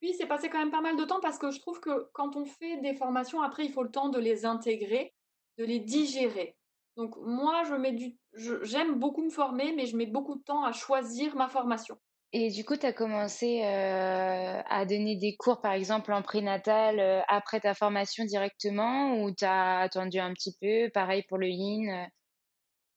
[0.00, 2.36] Puis c'est passé quand même pas mal de temps parce que je trouve que quand
[2.36, 5.14] on fait des formations, après, il faut le temps de les intégrer,
[5.58, 6.56] de les digérer.
[6.96, 11.36] Donc moi, du, j'aime beaucoup me former, mais je mets beaucoup de temps à choisir
[11.36, 11.96] ma formation.
[12.34, 16.98] Et du coup, tu as commencé euh, à donner des cours, par exemple, en prénatal
[16.98, 20.90] euh, après ta formation directement ou tu as attendu un petit peu?
[20.92, 22.06] Pareil pour le yin euh?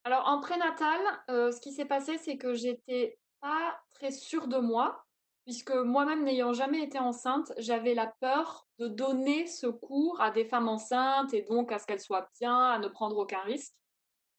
[0.06, 5.04] Alors, en prénatal, ce qui s'est passé, c'est que j'étais pas très sûre de moi,
[5.46, 10.46] puisque moi-même, n'ayant jamais été enceinte, j'avais la peur de donner ce cours à des
[10.46, 13.74] femmes enceintes et donc à ce qu'elles soient bien, à ne prendre aucun risque.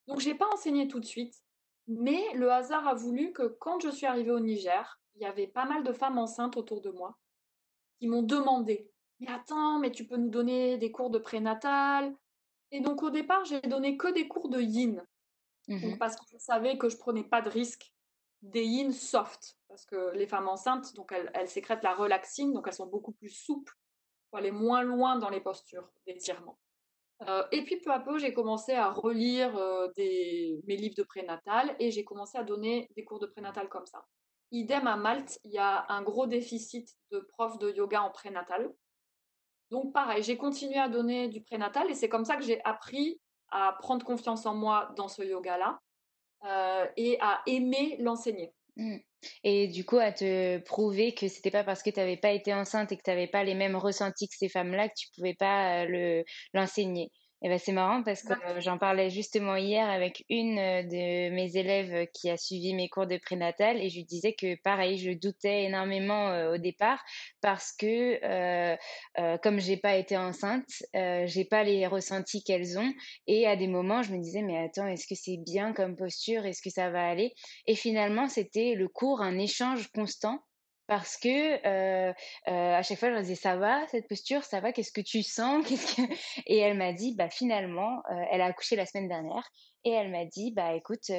[0.06, 1.34] Donc, j'ai pas enseigné tout de suite,
[1.88, 5.46] mais le hasard a voulu que quand je suis arrivée au Niger, il y avait
[5.46, 7.16] pas mal de femmes enceintes autour de moi
[7.98, 12.14] qui m'ont demandé Mais attends, mais tu peux nous donner des cours de prénatal?
[12.72, 15.04] Et donc, au départ, j'ai donné que des cours de yin.
[15.68, 17.92] Mmh parce que je savais que je prenais pas de risque
[18.42, 19.56] des yin soft.
[19.68, 23.12] Parce que les femmes enceintes, donc elles, elles sécrètent la relaxine, donc elles sont beaucoup
[23.12, 23.74] plus souples
[24.30, 26.58] pour aller moins loin dans les postures d'étirement.
[27.22, 31.74] Euh, et puis peu à peu, j'ai commencé à relire euh, mes livres de prénatal
[31.78, 34.04] et j'ai commencé à donner des cours de prénatal comme ça.
[34.52, 38.70] Idem à Malte, il y a un gros déficit de profs de yoga en prénatal.
[39.70, 43.20] Donc pareil, j'ai continué à donner du prénatal et c'est comme ça que j'ai appris
[43.48, 45.80] à prendre confiance en moi dans ce yoga-là
[46.96, 48.54] et à aimer l'enseigner.
[48.76, 48.98] Mmh.
[49.44, 52.52] Et du coup, à te prouver que c'était pas parce que tu n'avais pas été
[52.52, 55.34] enceinte et que tu n'avais pas les mêmes ressentis que ces femmes-là que tu pouvais
[55.34, 57.10] pas euh, le l'enseigner.
[57.42, 61.34] Et ben c'est marrant parce que euh, j'en parlais justement hier avec une euh, de
[61.34, 64.96] mes élèves qui a suivi mes cours de prénatal et je lui disais que pareil,
[64.96, 67.04] je doutais énormément au départ
[67.42, 68.76] parce que euh,
[69.18, 72.92] euh, comme j'ai pas été enceinte, j'ai pas les ressentis qu'elles ont
[73.26, 76.46] et à des moments je me disais mais attends, est-ce que c'est bien comme posture,
[76.46, 77.34] est-ce que ça va aller?
[77.66, 80.40] Et finalement, c'était le cours un échange constant
[80.86, 82.12] parce que euh,
[82.46, 84.44] à chaque fois je leur disais ça va cette posture?
[84.44, 84.72] Ça va?
[84.72, 85.66] Qu'est-ce que tu sens?
[85.66, 86.02] Qu'est-ce que...
[86.46, 89.48] et elle m'a dit bah finalement elle a accouché la semaine dernière
[89.84, 91.10] et elle m'a dit bah écoute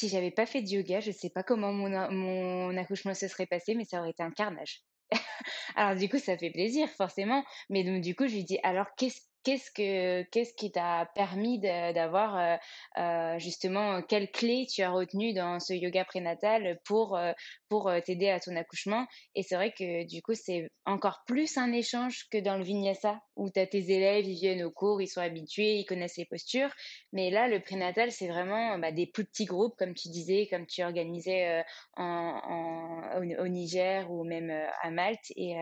[0.00, 3.46] si j'avais pas fait de yoga je sais pas comment mon, mon accouchement se serait
[3.46, 4.82] passé mais ça aurait été un carnage
[5.76, 8.86] alors du coup ça fait plaisir forcément mais donc du coup je lui dis alors
[8.96, 12.56] qu'est-ce qu'est-ce que qu'est-ce qui t'a permis d'avoir euh,
[12.98, 17.32] euh, justement quelle clé tu as retenu dans ce yoga prénatal pour euh,
[17.68, 19.06] pour t'aider à ton accouchement?
[19.34, 23.20] Et c'est vrai que du coup c'est encore plus un échange que dans le vinyasa
[23.36, 26.26] où tu as tes élèves ils viennent au cours ils sont habitués ils connaissent les
[26.26, 26.70] postures.
[27.12, 30.82] Mais là le prénatal c'est vraiment bah, des petits groupes comme tu disais comme tu
[30.82, 31.64] organisais
[31.96, 34.50] au, Niger ou même
[34.82, 35.32] à Malte.
[35.36, 35.54] Et,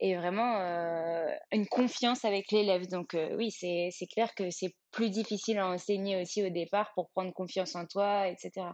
[0.00, 0.56] et vraiment
[1.52, 2.86] une confiance avec l'élève.
[2.88, 7.32] Donc oui, c'est clair que c'est plus difficile à enseigner aussi au départ pour prendre
[7.32, 8.66] confiance en toi, etc.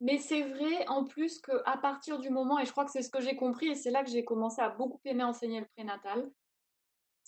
[0.00, 3.10] Mais c'est vrai en plus qu'à partir du moment, et je crois que c'est ce
[3.10, 6.30] que j'ai compris, et c'est là que j'ai commencé à beaucoup aimer enseigner le prénatal,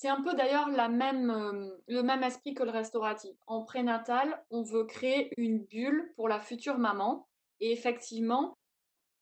[0.01, 3.37] c'est un peu d'ailleurs euh, le même esprit que le restauratif.
[3.47, 7.29] En prénatal, on veut créer une bulle pour la future maman
[7.61, 8.57] et effectivement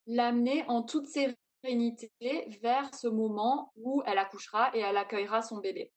[0.07, 2.12] l'amener en toute sérénité
[2.62, 5.92] vers ce moment où elle accouchera et elle accueillera son bébé.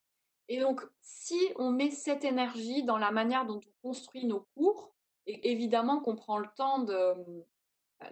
[0.51, 4.93] Et donc, si on met cette énergie dans la manière dont on construit nos cours,
[5.25, 7.13] et évidemment qu'on prend le temps de,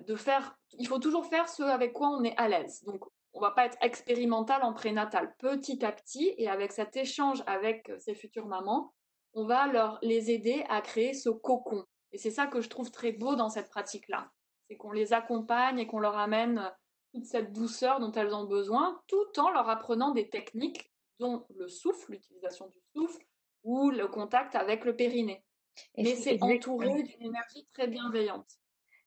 [0.07, 2.81] de faire, il faut toujours faire ce avec quoi on est à l'aise.
[2.85, 5.35] Donc, on va pas être expérimental en prénatal.
[5.37, 8.93] Petit à petit, et avec cet échange avec ces futures mamans,
[9.33, 11.83] on va leur les aider à créer ce cocon.
[12.13, 14.31] Et c'est ça que je trouve très beau dans cette pratique-là.
[14.69, 16.71] C'est qu'on les accompagne et qu'on leur amène
[17.13, 21.67] toute cette douceur dont elles ont besoin, tout en leur apprenant des techniques dont le
[21.67, 23.23] souffle, l'utilisation du souffle,
[23.63, 25.43] ou le contact avec le périnée.
[25.97, 28.49] Mais c'est entouré d'une énergie très bienveillante.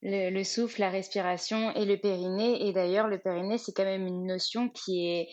[0.03, 2.67] Le, souffle, la respiration et le périnée.
[2.67, 5.29] Et d'ailleurs, le périnée, c'est quand même une notion qui est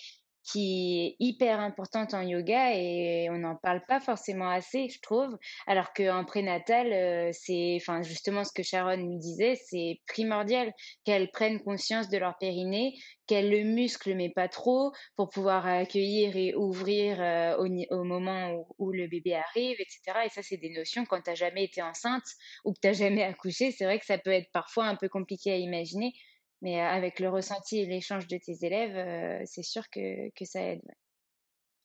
[0.52, 5.38] qui est hyper importante en yoga et on n'en parle pas forcément assez, je trouve.
[5.68, 10.74] Alors qu'en prénatal, euh, c'est, enfin, justement ce que Sharon nous disait, c'est primordial
[11.06, 12.96] qu'elles prennent conscience de leur périnée,
[13.28, 17.56] qu'elles le musclent mais pas trop pour pouvoir accueillir et ouvrir euh,
[17.92, 20.26] au, moment où, le bébé arrive, etc.
[20.26, 22.26] Et ça, c'est des notions quand tu n'as jamais été enceinte
[22.66, 23.72] ou que tu n'as jamais accouché.
[23.72, 26.14] C'est vrai que ça peut être parfois un peu compliqué à imaginer.
[26.62, 30.82] Mais avec le ressenti et l'échange de tes élèves, c'est sûr que, que, ça aide.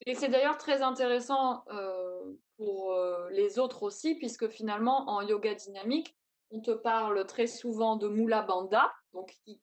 [0.06, 1.64] Et c'est d'ailleurs très intéressant
[2.56, 2.98] pour
[3.30, 6.16] les autres aussi, puisque finalement, en yoga dynamique,
[6.50, 9.60] on te parle très souvent de Mula Bandha, donc qui,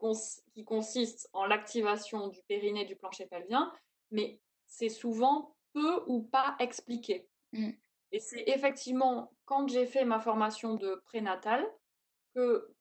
[0.53, 3.71] qui consiste en l'activation du périnée du plancher pelvien,
[4.11, 7.27] mais c'est souvent peu ou pas expliqué.
[7.53, 7.71] Mmh.
[8.11, 11.65] Et c'est effectivement quand j'ai fait ma formation de prénatal
[12.35, 12.73] que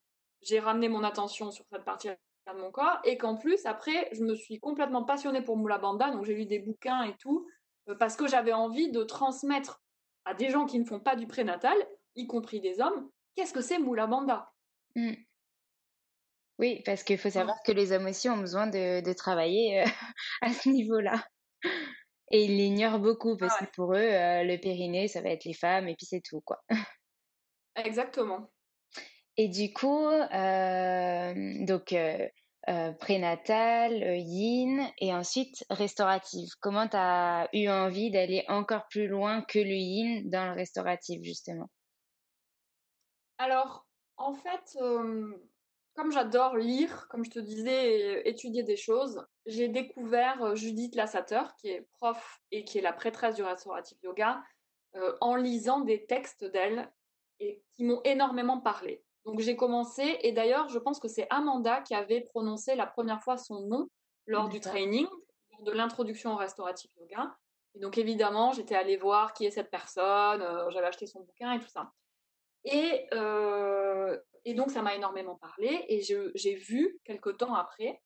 [0.43, 2.17] j'ai ramené mon attention sur cette partie de
[2.59, 6.25] mon corps et qu'en plus après je me suis complètement passionnée pour Moula Banda donc
[6.25, 7.47] j'ai lu des bouquins et tout
[7.89, 9.83] euh, parce que j'avais envie de transmettre
[10.25, 11.77] à des gens qui ne font pas du prénatal
[12.17, 14.53] y compris des hommes qu'est-ce que c'est Moula Banda?
[14.97, 15.13] Mmh.
[16.59, 19.85] oui parce qu'il faut savoir que les hommes aussi ont besoin de, travailler euh,
[20.43, 21.25] à ce niveau-là.
[22.33, 25.45] Et ils l'ignorent beaucoup parce ah que pour eux euh, le périnée ça va être
[25.45, 26.61] les femmes et puis c'est tout quoi.
[27.77, 28.51] Exactement
[29.43, 32.29] et du coup, euh, donc euh,
[32.69, 36.51] euh, prénatal, yin et ensuite restaurative.
[36.61, 41.23] Comment tu as eu envie d'aller encore plus loin que le yin dans le restauratif,
[41.23, 41.71] justement?
[43.39, 43.87] Alors,
[44.19, 44.77] en fait,
[45.95, 51.71] comme j'adore lire, comme je te disais, étudier des choses, j'ai découvert Judith Lassater, qui
[51.71, 54.43] est prof et qui est la prêtresse du restauratif yoga,
[55.23, 56.93] en lisant des textes d'elle
[57.39, 59.03] et qui m'ont énormément parlé.
[59.25, 63.23] Donc j'ai commencé, et d'ailleurs, je pense que c'est Amanda qui avait prononcé la première
[63.23, 63.89] fois son nom
[64.27, 65.07] lors du training,
[65.63, 67.37] de l'introduction au restauratif yoga.
[67.75, 71.53] Et donc évidemment, j'étais allée voir qui est cette personne, euh, j'avais acheté son bouquin
[71.53, 71.93] et tout ça.
[72.65, 78.01] Et, euh, et donc ça m'a énormément parlé, et j'ai vu, quelques temps après,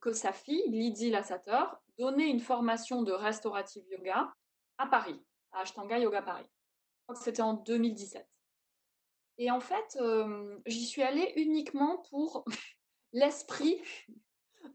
[0.00, 1.64] que sa fille, Lydie Lassater,
[1.98, 4.32] donnait une formation de restaurative yoga
[4.78, 5.20] à Paris,
[5.52, 6.44] à Ashtanga Yoga Paris.
[6.44, 8.26] Je crois que c'était en 2017.
[9.38, 9.98] Et en fait,
[10.66, 12.44] j'y suis allée uniquement pour
[13.12, 13.80] l'esprit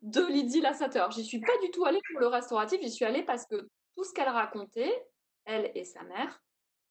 [0.01, 1.05] de Lydie Lassater.
[1.11, 4.03] J'y suis pas du tout allée pour le restauratif, j'y suis allée parce que tout
[4.03, 5.05] ce qu'elle racontait,
[5.45, 6.41] elle et sa mère,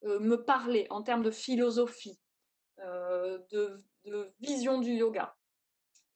[0.04, 2.18] me parlait en termes de philosophie,
[2.78, 3.76] de,
[4.40, 5.34] vision du yoga.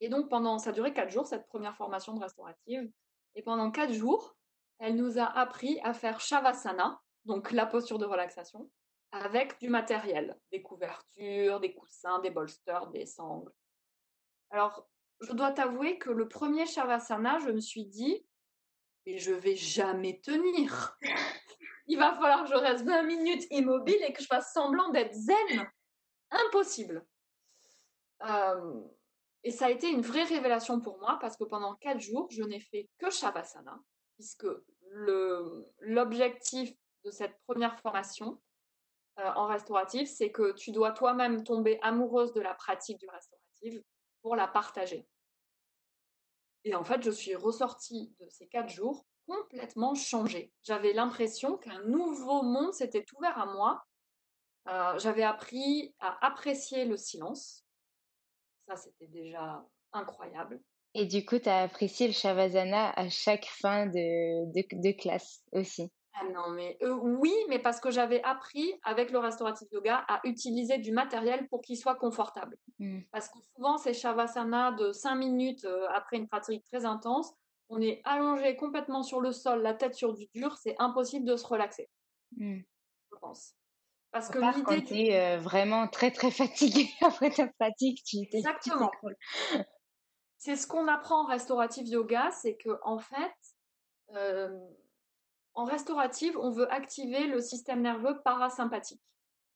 [0.00, 2.90] Et donc, pendant, ça a duré quatre jours, cette première formation de restaurative.
[3.34, 4.36] Et pendant quatre jours,
[4.78, 8.70] elle nous a appris à faire Shavasana, donc la posture de relaxation,
[9.24, 13.52] avec du matériel, des couvertures, des coussins, des bolsters, des sangles.
[14.50, 14.88] Alors,
[15.20, 18.26] je dois t'avouer que le premier Shavasana, je me suis dit,
[19.06, 20.98] mais je vais jamais tenir.
[21.86, 25.14] Il va falloir que je reste 20 minutes immobile et que je fasse semblant d'être
[25.14, 25.70] zen.
[26.30, 27.06] Impossible.
[28.28, 28.80] Euh,
[29.44, 32.42] et ça a été une vraie révélation pour moi parce que pendant quatre jours, je
[32.42, 33.78] n'ai fait que Shavasana,
[34.16, 34.46] puisque
[35.80, 36.72] l'objectif
[37.04, 38.40] de cette première formation,
[39.18, 43.82] euh, en restauratif, c'est que tu dois toi-même tomber amoureuse de la pratique du restauratif
[44.22, 45.06] pour la partager.
[46.64, 50.52] Et en fait, je suis ressortie de ces quatre jours complètement changée.
[50.62, 53.84] J'avais l'impression qu'un nouveau monde s'était ouvert à moi.
[54.68, 57.64] Euh, j'avais appris à apprécier le silence.
[58.68, 60.60] Ça, c'était déjà incroyable.
[60.94, 65.92] Et du coup, tu as apprécié le Shavasana à chaque fin de, de classe aussi.
[66.18, 70.20] Ah non, mais euh, oui, mais parce que j'avais appris avec le restauratif yoga à
[70.24, 72.56] utiliser du matériel pour qu'il soit confortable.
[72.78, 73.00] Mmh.
[73.12, 77.34] Parce que souvent, ces shavasana de 5 minutes euh, après une pratique très intense,
[77.68, 81.36] on est allongé complètement sur le sol, la tête sur du dur, c'est impossible de
[81.36, 81.90] se relaxer.
[82.36, 82.60] Mmh.
[82.60, 83.54] Je pense.
[84.10, 84.84] Parce que l'idée.
[84.84, 88.90] tu es euh, vraiment très très fatigué après ta pratique, tu Exactement.
[90.38, 93.34] C'est ce qu'on apprend en restauratif yoga, c'est que en fait,
[95.56, 99.02] en restaurative, on veut activer le système nerveux parasympathique,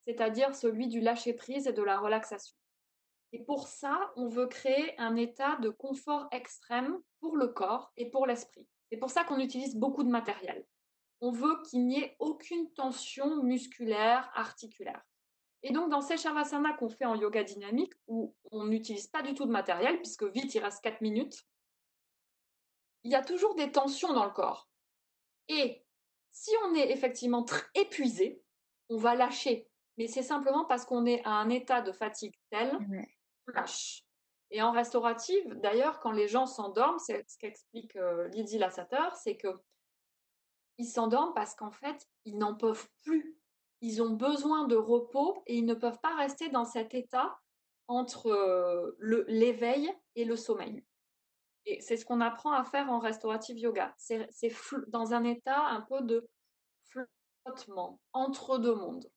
[0.06, 2.56] c'est-à-dire celui du lâcher-prise et de la relaxation.
[3.32, 8.10] Et pour ça, on veut créer un état de confort extrême pour le corps et
[8.10, 8.66] pour l'esprit.
[8.90, 10.66] C'est pour ça qu'on utilise beaucoup de matériel.
[11.20, 15.03] On veut qu'il n'y ait aucune tension musculaire, articulaire.
[15.62, 19.34] Et donc, dans ces shavasana qu'on fait en yoga dynamique, où on n'utilise pas du
[19.34, 21.44] tout de matériel, puisque vite, il reste 4 minutes,
[23.05, 24.68] il y a toujours des tensions dans le corps.
[25.48, 25.84] Et
[26.33, 28.43] si on est effectivement épuisé,
[28.89, 29.68] on va lâcher.
[29.99, 34.05] Mais c'est simplement parce qu'on est à un état de fatigue tel qu'on lâche.
[34.51, 39.37] Et en restaurative, d'ailleurs, quand les gens s'endorment, c'est ce qu'explique euh, Lydie Lassater, c'est
[39.37, 39.49] que
[40.78, 43.39] ils s'endorment parce qu'en fait, ils n'en peuvent plus.
[43.83, 47.39] Ils ont besoin de repos et ils ne peuvent pas rester dans cet état
[47.87, 50.85] entre l'éveil et le sommeil.
[51.81, 53.95] C'est ce qu'on apprend à faire en restaurative yoga.
[53.99, 54.28] C'est
[54.89, 56.28] dans un état un peu de
[56.85, 59.11] flottement, entre deux mondes.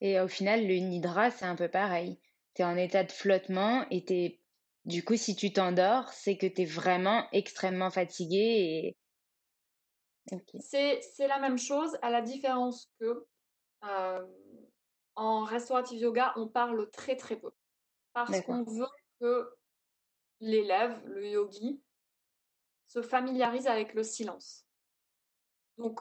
[0.00, 2.20] Et au final, le nidra, c'est un peu pareil.
[2.54, 4.40] Tu es en état de flottement et es...
[4.84, 8.96] du coup, si tu t'endors, c'est que tu es vraiment extrêmement fatigué.
[10.30, 10.40] Et...
[10.60, 13.26] C'est la même chose, à la différence que
[15.14, 17.50] en restaurative yoga, on parle très très peu.
[18.12, 18.88] Parce qu'on veut
[19.20, 19.48] que
[20.42, 21.80] l'élève, le yogi,
[22.88, 24.66] se familiarise avec le silence.
[25.78, 25.98] Donc,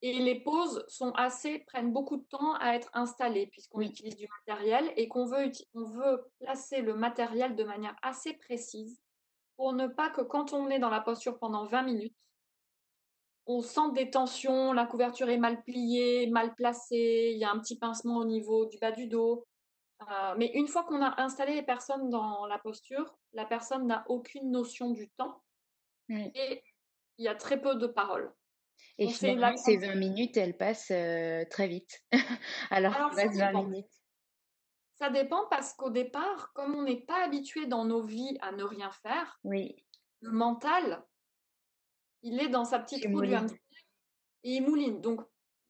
[0.00, 4.26] et les pauses sont assez, prennent beaucoup de temps à être installées puisqu'on utilise du
[4.38, 9.00] matériel et qu'on veut, on veut placer le matériel de manière assez précise
[9.56, 12.16] pour ne pas que quand on est dans la posture pendant 20 minutes,
[13.46, 17.58] on sent des tensions, la couverture est mal pliée, mal placée, il y a un
[17.58, 19.44] petit pincement au niveau du bas du dos.
[20.10, 24.04] Euh, mais une fois qu'on a installé les personnes dans la posture, la personne n'a
[24.08, 25.42] aucune notion du temps
[26.08, 26.62] et
[27.18, 28.32] il y a très peu de paroles.
[28.98, 32.04] Et finalement, ces 20 minutes, elles passent euh, très vite.
[32.70, 33.92] Alors, Alors ça 20 minutes.
[34.96, 38.62] Ça dépend parce qu'au départ, comme on n'est pas habitué dans nos vies à ne
[38.62, 39.84] rien faire, oui.
[40.20, 41.04] le mental,
[42.22, 45.00] il est dans sa petite roue du et il mouline.
[45.00, 45.20] Donc,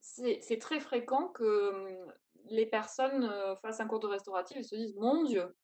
[0.01, 2.07] c'est très fréquent que
[2.47, 5.55] les personnes euh, fassent un cours de restauratif et se disent Mon Dieu,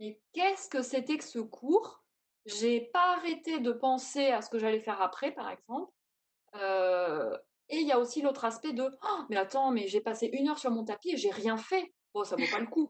[0.00, 2.02] mais qu'est-ce que c'était que ce cours?
[2.44, 5.92] J'ai pas arrêté de penser à ce que j'allais faire après, par exemple.
[6.56, 7.36] Euh,
[7.68, 10.48] et il y a aussi l'autre aspect de oh, mais attends, mais j'ai passé une
[10.48, 11.94] heure sur mon tapis et j'ai rien fait.
[12.12, 12.88] Bon, ça vaut pas le coup.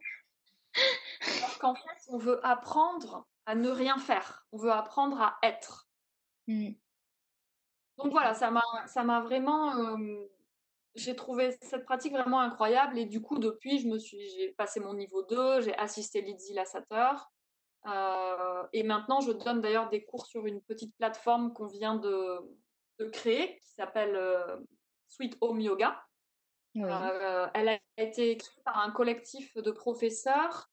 [1.40, 4.46] Parce qu'en fait, on veut apprendre à ne rien faire.
[4.52, 5.86] On veut apprendre à être.
[6.46, 6.72] Mmh.
[7.98, 10.26] Donc voilà, ça m'a vraiment euh,
[10.94, 14.80] j'ai trouvé cette pratique vraiment incroyable et du coup depuis je me suis j'ai passé
[14.80, 17.30] mon niveau 2, j'ai assisté Lizzie Lassateur
[17.86, 22.38] euh, et maintenant je donne d'ailleurs des cours sur une petite plateforme qu'on vient de,
[22.98, 24.56] de, créer qui s'appelle euh,
[25.08, 26.02] Sweet Home Yoga.
[26.76, 30.70] Euh, elle a été créée par un collectif de professeurs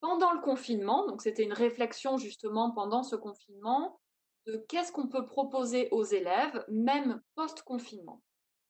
[0.00, 4.00] pendant le confinement, donc c'était une réflexion justement pendant ce confinement
[4.46, 8.22] de qu'est-ce qu'on peut proposer aux élèves même post-confinement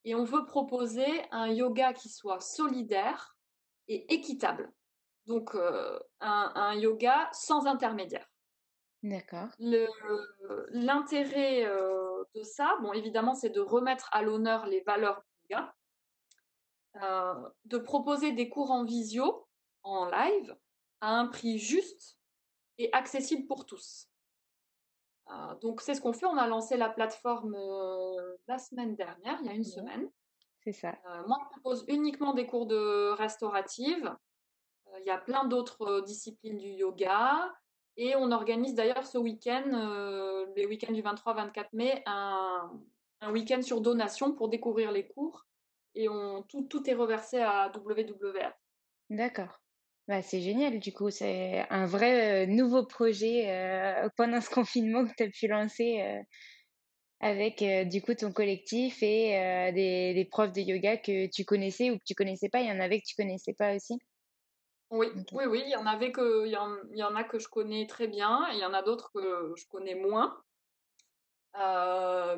[0.04, 3.36] et on veut proposer un yoga qui soit solidaire
[3.88, 4.72] et équitable.
[5.26, 8.28] Donc euh, un, yoga sans intermédiaire.
[9.02, 9.48] D'accord.
[10.70, 15.74] L'intérêt euh, de ça, bon évidemment, c'est de remettre à l'honneur les valeurs du yoga,
[17.02, 19.46] euh, de proposer des cours en visio,
[19.82, 20.56] en live,
[21.00, 22.18] à un prix juste
[22.78, 24.08] et accessible pour tous.
[25.30, 26.26] Euh, donc c'est ce qu'on fait.
[26.26, 30.10] On a lancé la plateforme euh, la semaine dernière, il y a une semaine.
[30.64, 30.94] C'est ça.
[31.08, 34.14] Euh, moi, je propose uniquement des cours de restaurative.
[35.00, 37.52] Il y a plein d'autres disciplines du yoga.
[37.96, 42.70] Et on organise d'ailleurs ce week-end, les week-ends du 23-24 mai, un,
[43.20, 45.46] un week-end sur donation pour découvrir les cours.
[45.94, 48.54] Et on, tout, tout est reversé à WWF.
[49.10, 49.60] D'accord.
[50.08, 55.22] Bah, c'est génial, du coup, c'est un vrai nouveau projet pendant ce confinement que tu
[55.22, 56.22] as pu lancer
[57.20, 61.98] avec du coup ton collectif et des, des, profs de yoga que tu connaissais ou
[61.98, 62.60] que tu connaissais pas.
[62.60, 63.94] Il y en avait que tu connaissais pas aussi
[64.90, 67.22] Oui, oui, oui, il y en avait que, il y en, il y en a
[67.22, 70.36] que je connais très bien, et il y en a d'autres que je connais moins.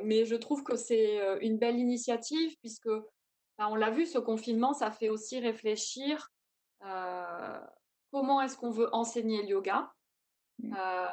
[0.05, 2.91] mais je trouve que c'est une belle initiative puisque,
[3.57, 6.34] bah, on l'a vu, ce confinement, ça fait aussi réfléchir euh,
[8.11, 9.93] comment est-ce qu'on veut enseigner le yoga?
[10.59, 10.75] Mmh.
[10.77, 11.09] euh,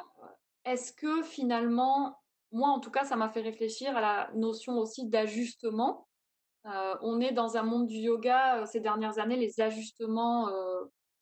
[0.64, 2.18] Est-ce que finalement,
[2.50, 6.08] moi en tout cas, ça m'a fait réfléchir à la notion aussi d'ajustement.
[6.66, 10.48] Euh, on est dans un monde du yoga, ces dernières années, les ajustements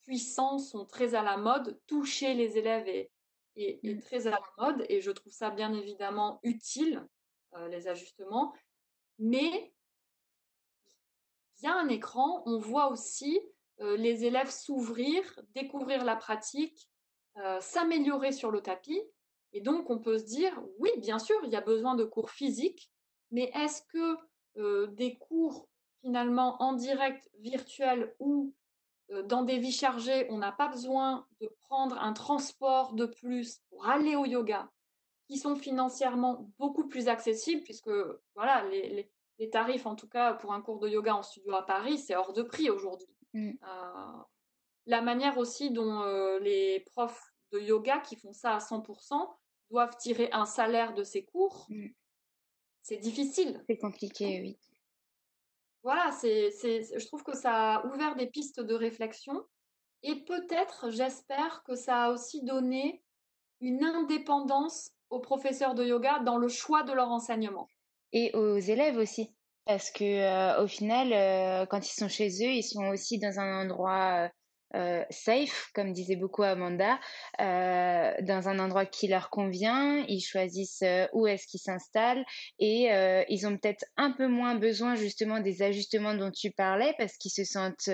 [0.03, 1.81] puissants sont très à la mode.
[1.87, 3.11] Toucher les élèves est,
[3.57, 4.01] est, mmh.
[4.01, 7.07] très à la mode et je trouve ça bien évidemment utile,
[7.69, 8.53] les ajustements.
[9.19, 9.73] Mais
[11.59, 15.23] il y a un écran, on voit aussi euh, les élèves s'ouvrir,
[15.55, 16.89] découvrir la pratique,
[17.39, 19.01] euh, s'améliorer sur le tapis.
[19.53, 22.31] Et donc, on peut se dire, oui, bien sûr, il y a besoin de cours
[22.31, 22.91] physiques,
[23.31, 24.17] mais est-ce que
[24.59, 25.69] euh, des cours
[26.03, 28.55] finalement en direct, virtuel ou
[29.25, 33.87] dans des vies chargées, on n'a pas besoin de prendre un transport de plus pour
[33.87, 34.71] aller au yoga,
[35.27, 37.91] qui sont financièrement beaucoup plus accessibles, puisque
[38.37, 41.99] voilà, les tarifs, en tout cas pour un cours de yoga en studio à Paris,
[41.99, 43.09] c'est hors de prix aujourd'hui.
[43.33, 43.51] Mmh.
[43.63, 44.23] Euh,
[44.87, 49.29] la manière aussi dont euh, les profs de yoga qui font ça à 100%
[49.71, 51.87] doivent tirer un salaire de ces cours, mmh.
[52.83, 53.63] c'est difficile.
[53.69, 54.59] C'est compliqué, oui.
[55.83, 59.45] voilà, c'est, c'est, je trouve que ça a ouvert des pistes de réflexion
[60.03, 63.03] et peut-être, j'espère que ça a aussi donné
[63.61, 67.69] une indépendance aux professeurs de yoga dans le choix de leur enseignement.
[68.13, 69.31] Et aux élèves aussi.
[69.67, 73.39] Parce que euh, au final, euh, quand ils sont chez eux, ils sont aussi dans
[73.39, 74.31] un endroit
[74.75, 76.99] euh, safe, comme disait beaucoup Amanda,
[77.39, 80.05] dans un endroit qui leur convient.
[80.09, 82.25] Ils choisissent où est-ce qu'ils s'installent
[82.59, 82.89] et
[83.29, 87.33] ils ont peut-être un peu moins besoin justement des ajustements dont tu parlais parce qu'ils
[87.33, 87.91] se sentent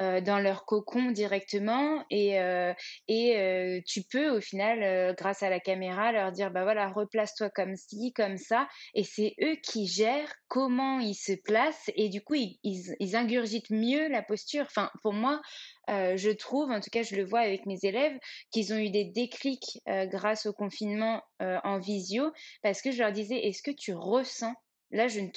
[0.00, 2.74] euh, dans leur cocon directement et, euh,
[3.08, 7.48] et euh, tu peux au final, grâce à la caméra, leur dire bah voilà, replace-toi
[7.50, 12.22] comme ci, comme ça et c'est eux qui gèrent comment ils se placent et du
[12.22, 14.64] coup ils, ils, ingurgitent mieux la posture.
[14.66, 15.40] Enfin, pour moi,
[15.88, 18.18] je trouve, en tout cas je le vois avec mes élèves,
[18.50, 22.32] qu'ils ont eu des déclics grâce au confinement en visio
[22.62, 24.54] parce que je leur disais est-ce que tu ressens
[24.92, 25.28] Là, je ne,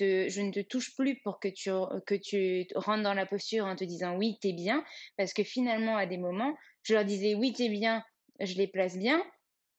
[0.52, 1.70] te, touche plus pour que tu,
[2.06, 4.84] que tu rentres dans la posture en te disant oui, t'es bien,
[5.18, 8.04] parce que finalement, à des moments, je leur disais oui, t'es bien,
[8.39, 9.24] je les place bien,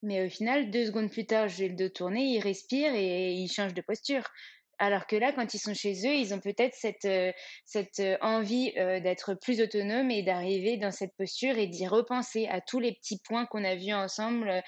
[0.03, 3.33] mais au final, deux secondes plus tard, je vais le dos tourner, ils respirent et
[3.33, 4.25] ils changent de posture.
[4.83, 7.33] Alors que là, quand ils sont chez eux, ils ont peut-être cette, euh,
[8.01, 12.62] euh, envie euh, d'être plus autonomes et d'arriver dans cette posture et d'y repenser à
[12.62, 14.62] tous les petits points qu'on a vus ensemble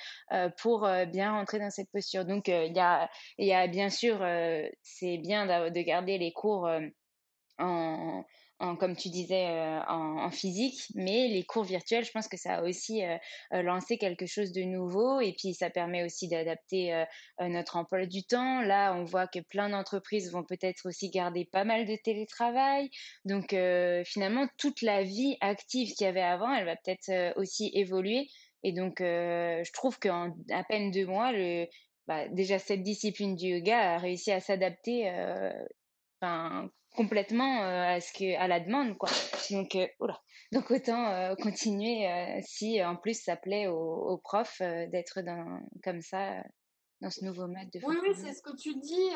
[0.58, 2.26] pour bien rentrer dans cette posture.
[2.26, 2.74] Donc, il
[3.38, 4.18] y a bien sûr,
[4.82, 6.70] c'est bien de garder les cours
[7.58, 8.24] en,
[8.78, 12.62] comme tu disais, euh, en, physique, mais les cours virtuels, je pense que ça a
[12.62, 13.16] aussi euh,
[13.52, 17.04] euh, lancé quelque chose de nouveau et puis ça permet aussi d'adapter
[17.40, 18.62] notre emploi du temps.
[18.62, 22.90] Là, on voit que plein d'entreprises vont peut-être aussi garder pas mal de télétravail.
[23.24, 23.54] Donc
[24.04, 28.28] finalement, toute la vie active qu'il y avait avant, elle va peut-être aussi évoluer.
[28.62, 31.32] Et donc, je trouve qu'en à peine deux mois,
[32.06, 35.10] bah, déjà cette discipline du yoga a réussi à s'adapter
[36.94, 39.08] complètement euh, à ce que à la demande quoi.
[39.50, 39.86] Donc euh,
[40.52, 42.06] donc autant euh, continuer
[42.42, 46.42] si en plus ça plaît aux, profs d'être dans comme ça
[47.00, 49.10] dans ce nouveau mode de oui oui c'est ce que tu dis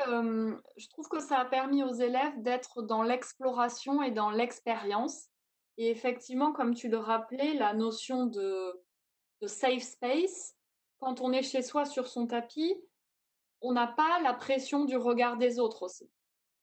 [0.77, 5.29] je trouve que ça a permis aux élèves d'être dans l'exploration et dans l'expérience.
[5.79, 8.83] Et effectivement comme tu le rappelais la notion de
[9.43, 10.55] de safe space
[10.99, 12.75] quand on est chez soi sur son tapis
[13.61, 16.11] on n'a pas la pression du regard des autres aussi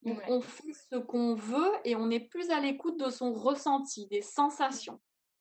[0.05, 4.21] on fait ce qu'on veut et on est plus à l'écoute de son ressenti, des
[4.21, 4.99] sensations.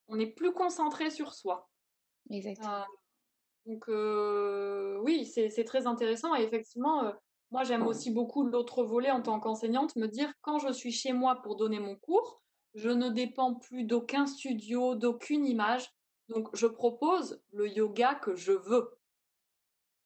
[0.08, 1.68] On est plus concentré sur soi.
[2.30, 2.74] Exactement.
[2.74, 2.84] Euh,
[3.66, 7.12] donc euh, oui, c'est très intéressant et effectivement, euh,
[7.50, 11.12] moi j'aime aussi beaucoup l'autre volet en tant qu'enseignante, me dire quand je suis chez
[11.12, 12.42] moi pour donner mon cours,
[12.74, 15.90] je ne dépends plus d'aucun studio, d'aucune image.
[16.28, 18.98] Donc je propose le yoga que je veux.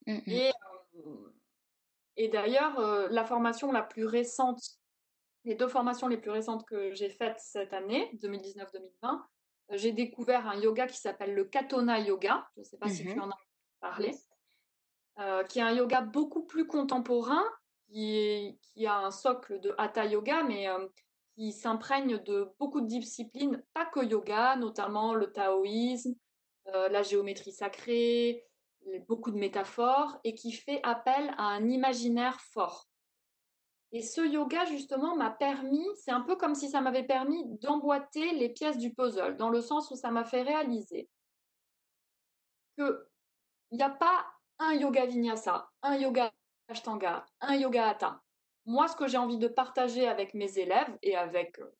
[0.06, 0.52] Mmh et
[2.16, 4.60] et d'ailleurs, euh, la formation la plus récente,
[5.44, 8.64] les deux formations les plus récentes que j'ai faites cette année, 2019-2020,
[9.04, 12.48] euh, j'ai découvert un yoga qui s'appelle le Katona Yoga.
[12.56, 13.38] Je ne sais pas si tu mmh en as
[13.80, 14.14] parlé.
[15.18, 17.44] Euh, qui est un yoga beaucoup plus contemporain,
[17.88, 20.66] qui, qui a un socle de Hatha Yoga, mais
[21.34, 26.14] qui s'imprègne de beaucoup de disciplines, pas que yoga, notamment le taoïsme,
[26.66, 28.44] la géométrie sacrée,
[29.08, 32.88] beaucoup de métaphores et qui fait appel à un imaginaire fort.
[33.92, 38.32] Et ce yoga, justement, m'a permis, c'est un peu comme si ça m'avait permis d'emboîter
[38.32, 41.08] les pièces du puzzle, dans le sens où ça m'a fait réaliser
[42.76, 43.06] qu'il
[43.72, 44.26] n'y a pas
[44.58, 46.32] un yoga vinyasa, un yoga
[46.68, 48.22] ashtanga, un yoga hatha.
[48.66, 51.74] Moi, ce que j'ai envie de partager avec mes élèves et avec euh,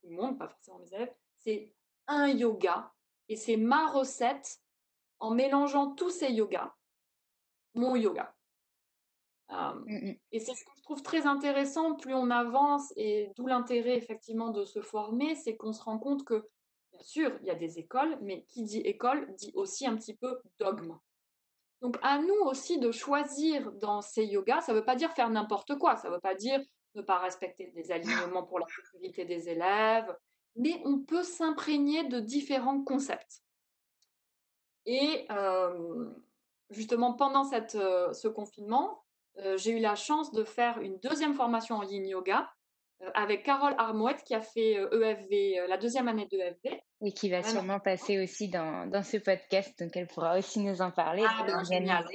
[0.00, 1.72] tout le monde, pas forcément mes élèves, c'est
[2.08, 2.92] un yoga
[3.28, 4.60] et c'est ma recette
[5.20, 6.72] en mélangeant tous ces yogas,
[7.74, 8.34] mon yoga.
[9.50, 10.12] Mmh.
[10.32, 14.50] Et c'est ce que je trouve très intéressant, plus on avance, et d'où l'intérêt effectivement
[14.50, 16.48] de se former, c'est qu'on se rend compte que,
[16.92, 20.16] bien sûr, il y a des écoles, mais qui dit école dit aussi un petit
[20.16, 20.98] peu dogme.
[21.82, 25.28] Donc à nous aussi de choisir dans ces yogas, ça ne veut pas dire faire
[25.28, 26.60] n'importe quoi, ça ne veut pas dire
[26.94, 30.16] ne pas respecter des alignements pour la sécurité des élèves,
[30.56, 33.43] mais on peut s'imprégner de différents concepts.
[34.86, 35.26] Et
[36.70, 39.02] justement, pendant cette, ce confinement,
[39.56, 42.50] j'ai eu la chance de faire une deuxième formation en yin yoga
[43.14, 46.80] avec Carole Armouette qui a fait EFV, e la deuxième année d'EFV.
[47.02, 50.80] Et qui va sûrement passer aussi dans, dans, ce podcast, donc elle pourra aussi nous
[50.80, 51.24] en parler.
[51.26, 52.06] Ah, ben, génial.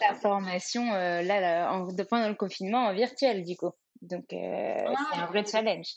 [0.00, 3.70] La formation là, en, pendant le confinement en virtuel, du coup.
[4.02, 5.88] Donc, c'est un vrai challenge.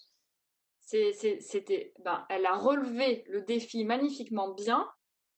[0.82, 4.88] C'était, ben, elle a relevé le défi magnifiquement bien.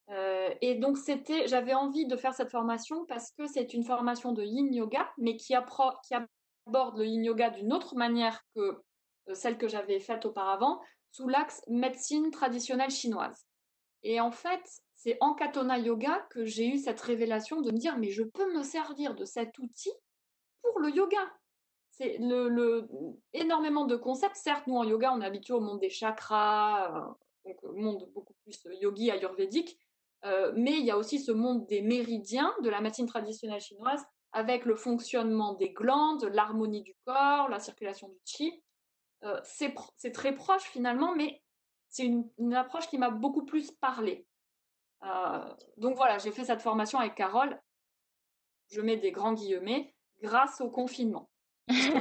[0.10, 4.34] Euh, et donc c'était, j'avais envie de faire cette formation parce que c'est une formation
[4.34, 8.82] de Yin Yoga, mais qui, aborde le Yin Yoga d'une autre manière que
[9.34, 10.82] celle que j'avais faite auparavant,
[11.12, 13.46] sous l'axe médecine traditionnelle chinoise.
[14.04, 14.62] Et en fait,
[14.96, 18.54] c'est en Katona Yoga que j'ai eu cette révélation de me dire, mais je peux
[18.54, 19.92] me servir de cet outil
[20.62, 21.32] pour le yoga.
[21.92, 22.88] C'est le,
[23.34, 24.36] énormément de concepts.
[24.36, 27.14] Certes, nous en yoga, on est habitué au monde des chakras, euh,
[27.46, 29.93] donc monde beaucoup plus yogi, ayurvédique, euh,
[30.56, 34.04] mais il y a aussi ce monde des méridiens de la médecine traditionnelle chinoise,
[34.34, 38.64] avec le fonctionnement des glandes, l'harmonie du corps, la circulation du qi.
[39.24, 41.42] Euh, c'est très proche finalement, mais
[41.90, 44.28] c'est une, approche qui m'a beaucoup plus parlé.
[45.04, 47.62] Euh, donc voilà, j'ai fait cette formation avec Carole,
[48.70, 51.30] je mets des grands guillemets, grâce au confinement.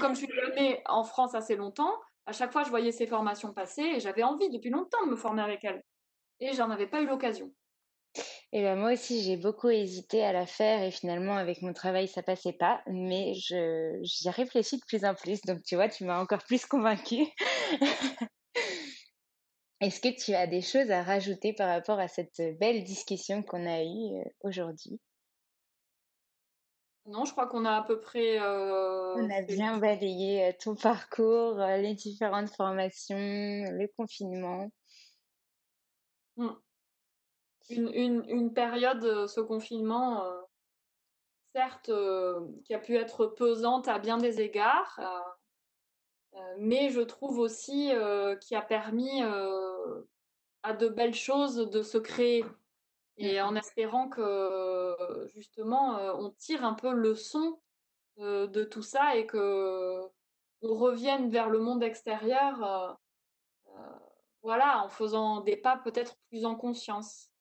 [0.01, 1.95] Comme je suis venue en France assez longtemps,
[2.25, 5.16] à chaque fois je voyais ces formations passer et j'avais envie depuis longtemps de me
[5.16, 5.85] former avec elle.
[6.41, 7.53] Et j'en avais pas eu l'occasion.
[8.53, 12.07] Et ben moi aussi, j'ai beaucoup hésité à la faire et finalement, avec mon travail,
[12.07, 12.83] ça passait pas.
[12.87, 15.41] Mais je, j'y réfléchis de plus en plus.
[15.43, 17.27] Donc, tu vois, tu m'as encore plus convaincue.
[19.81, 23.67] Est-ce que tu as des choses à rajouter par rapport à cette belle discussion qu'on
[23.67, 25.01] a eue euh, aujourd'hui?
[27.07, 28.39] Non, je crois qu'on a à peu près.
[28.39, 34.71] Euh, On a bien balayé euh, ton parcours, les différentes formations, le confinement.
[36.37, 36.53] Mmh
[37.71, 40.41] une, une, période, euh, ce confinement, euh,
[41.55, 45.01] certes, euh, qui a pu être pesante à bien des égards,
[46.59, 47.91] mais je trouve aussi
[48.41, 49.23] qui a permis
[50.63, 52.45] à de belles choses de se créer.
[53.19, 54.97] Et en espérant que
[55.35, 57.61] justement on tire un peu le son
[58.17, 60.09] de tout ça et que
[60.63, 62.99] on revienne vers le monde extérieur,
[64.43, 67.32] voilà, en faisant des pas peut-être plus en conscience.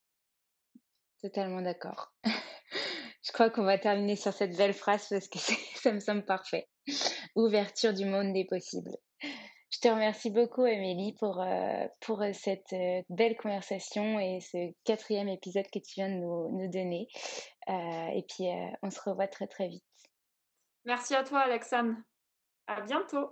[1.22, 2.12] Totalement d'accord.
[3.24, 5.38] Je crois qu'on va terminer sur cette belle phrase parce que
[5.76, 6.68] ça me semble parfait.
[7.36, 8.98] Ouverture du monde des possibles.
[9.72, 14.74] Je te remercie beaucoup, Amélie, pour, euh, pour euh, cette euh, belle conversation et ce
[14.84, 17.08] quatrième épisode que tu viens de nous, donner.
[17.68, 18.48] et puis,
[18.82, 19.84] on se revoit très, très vite.
[20.86, 21.96] Merci à toi, Alexandre.
[22.68, 23.32] À bientôt.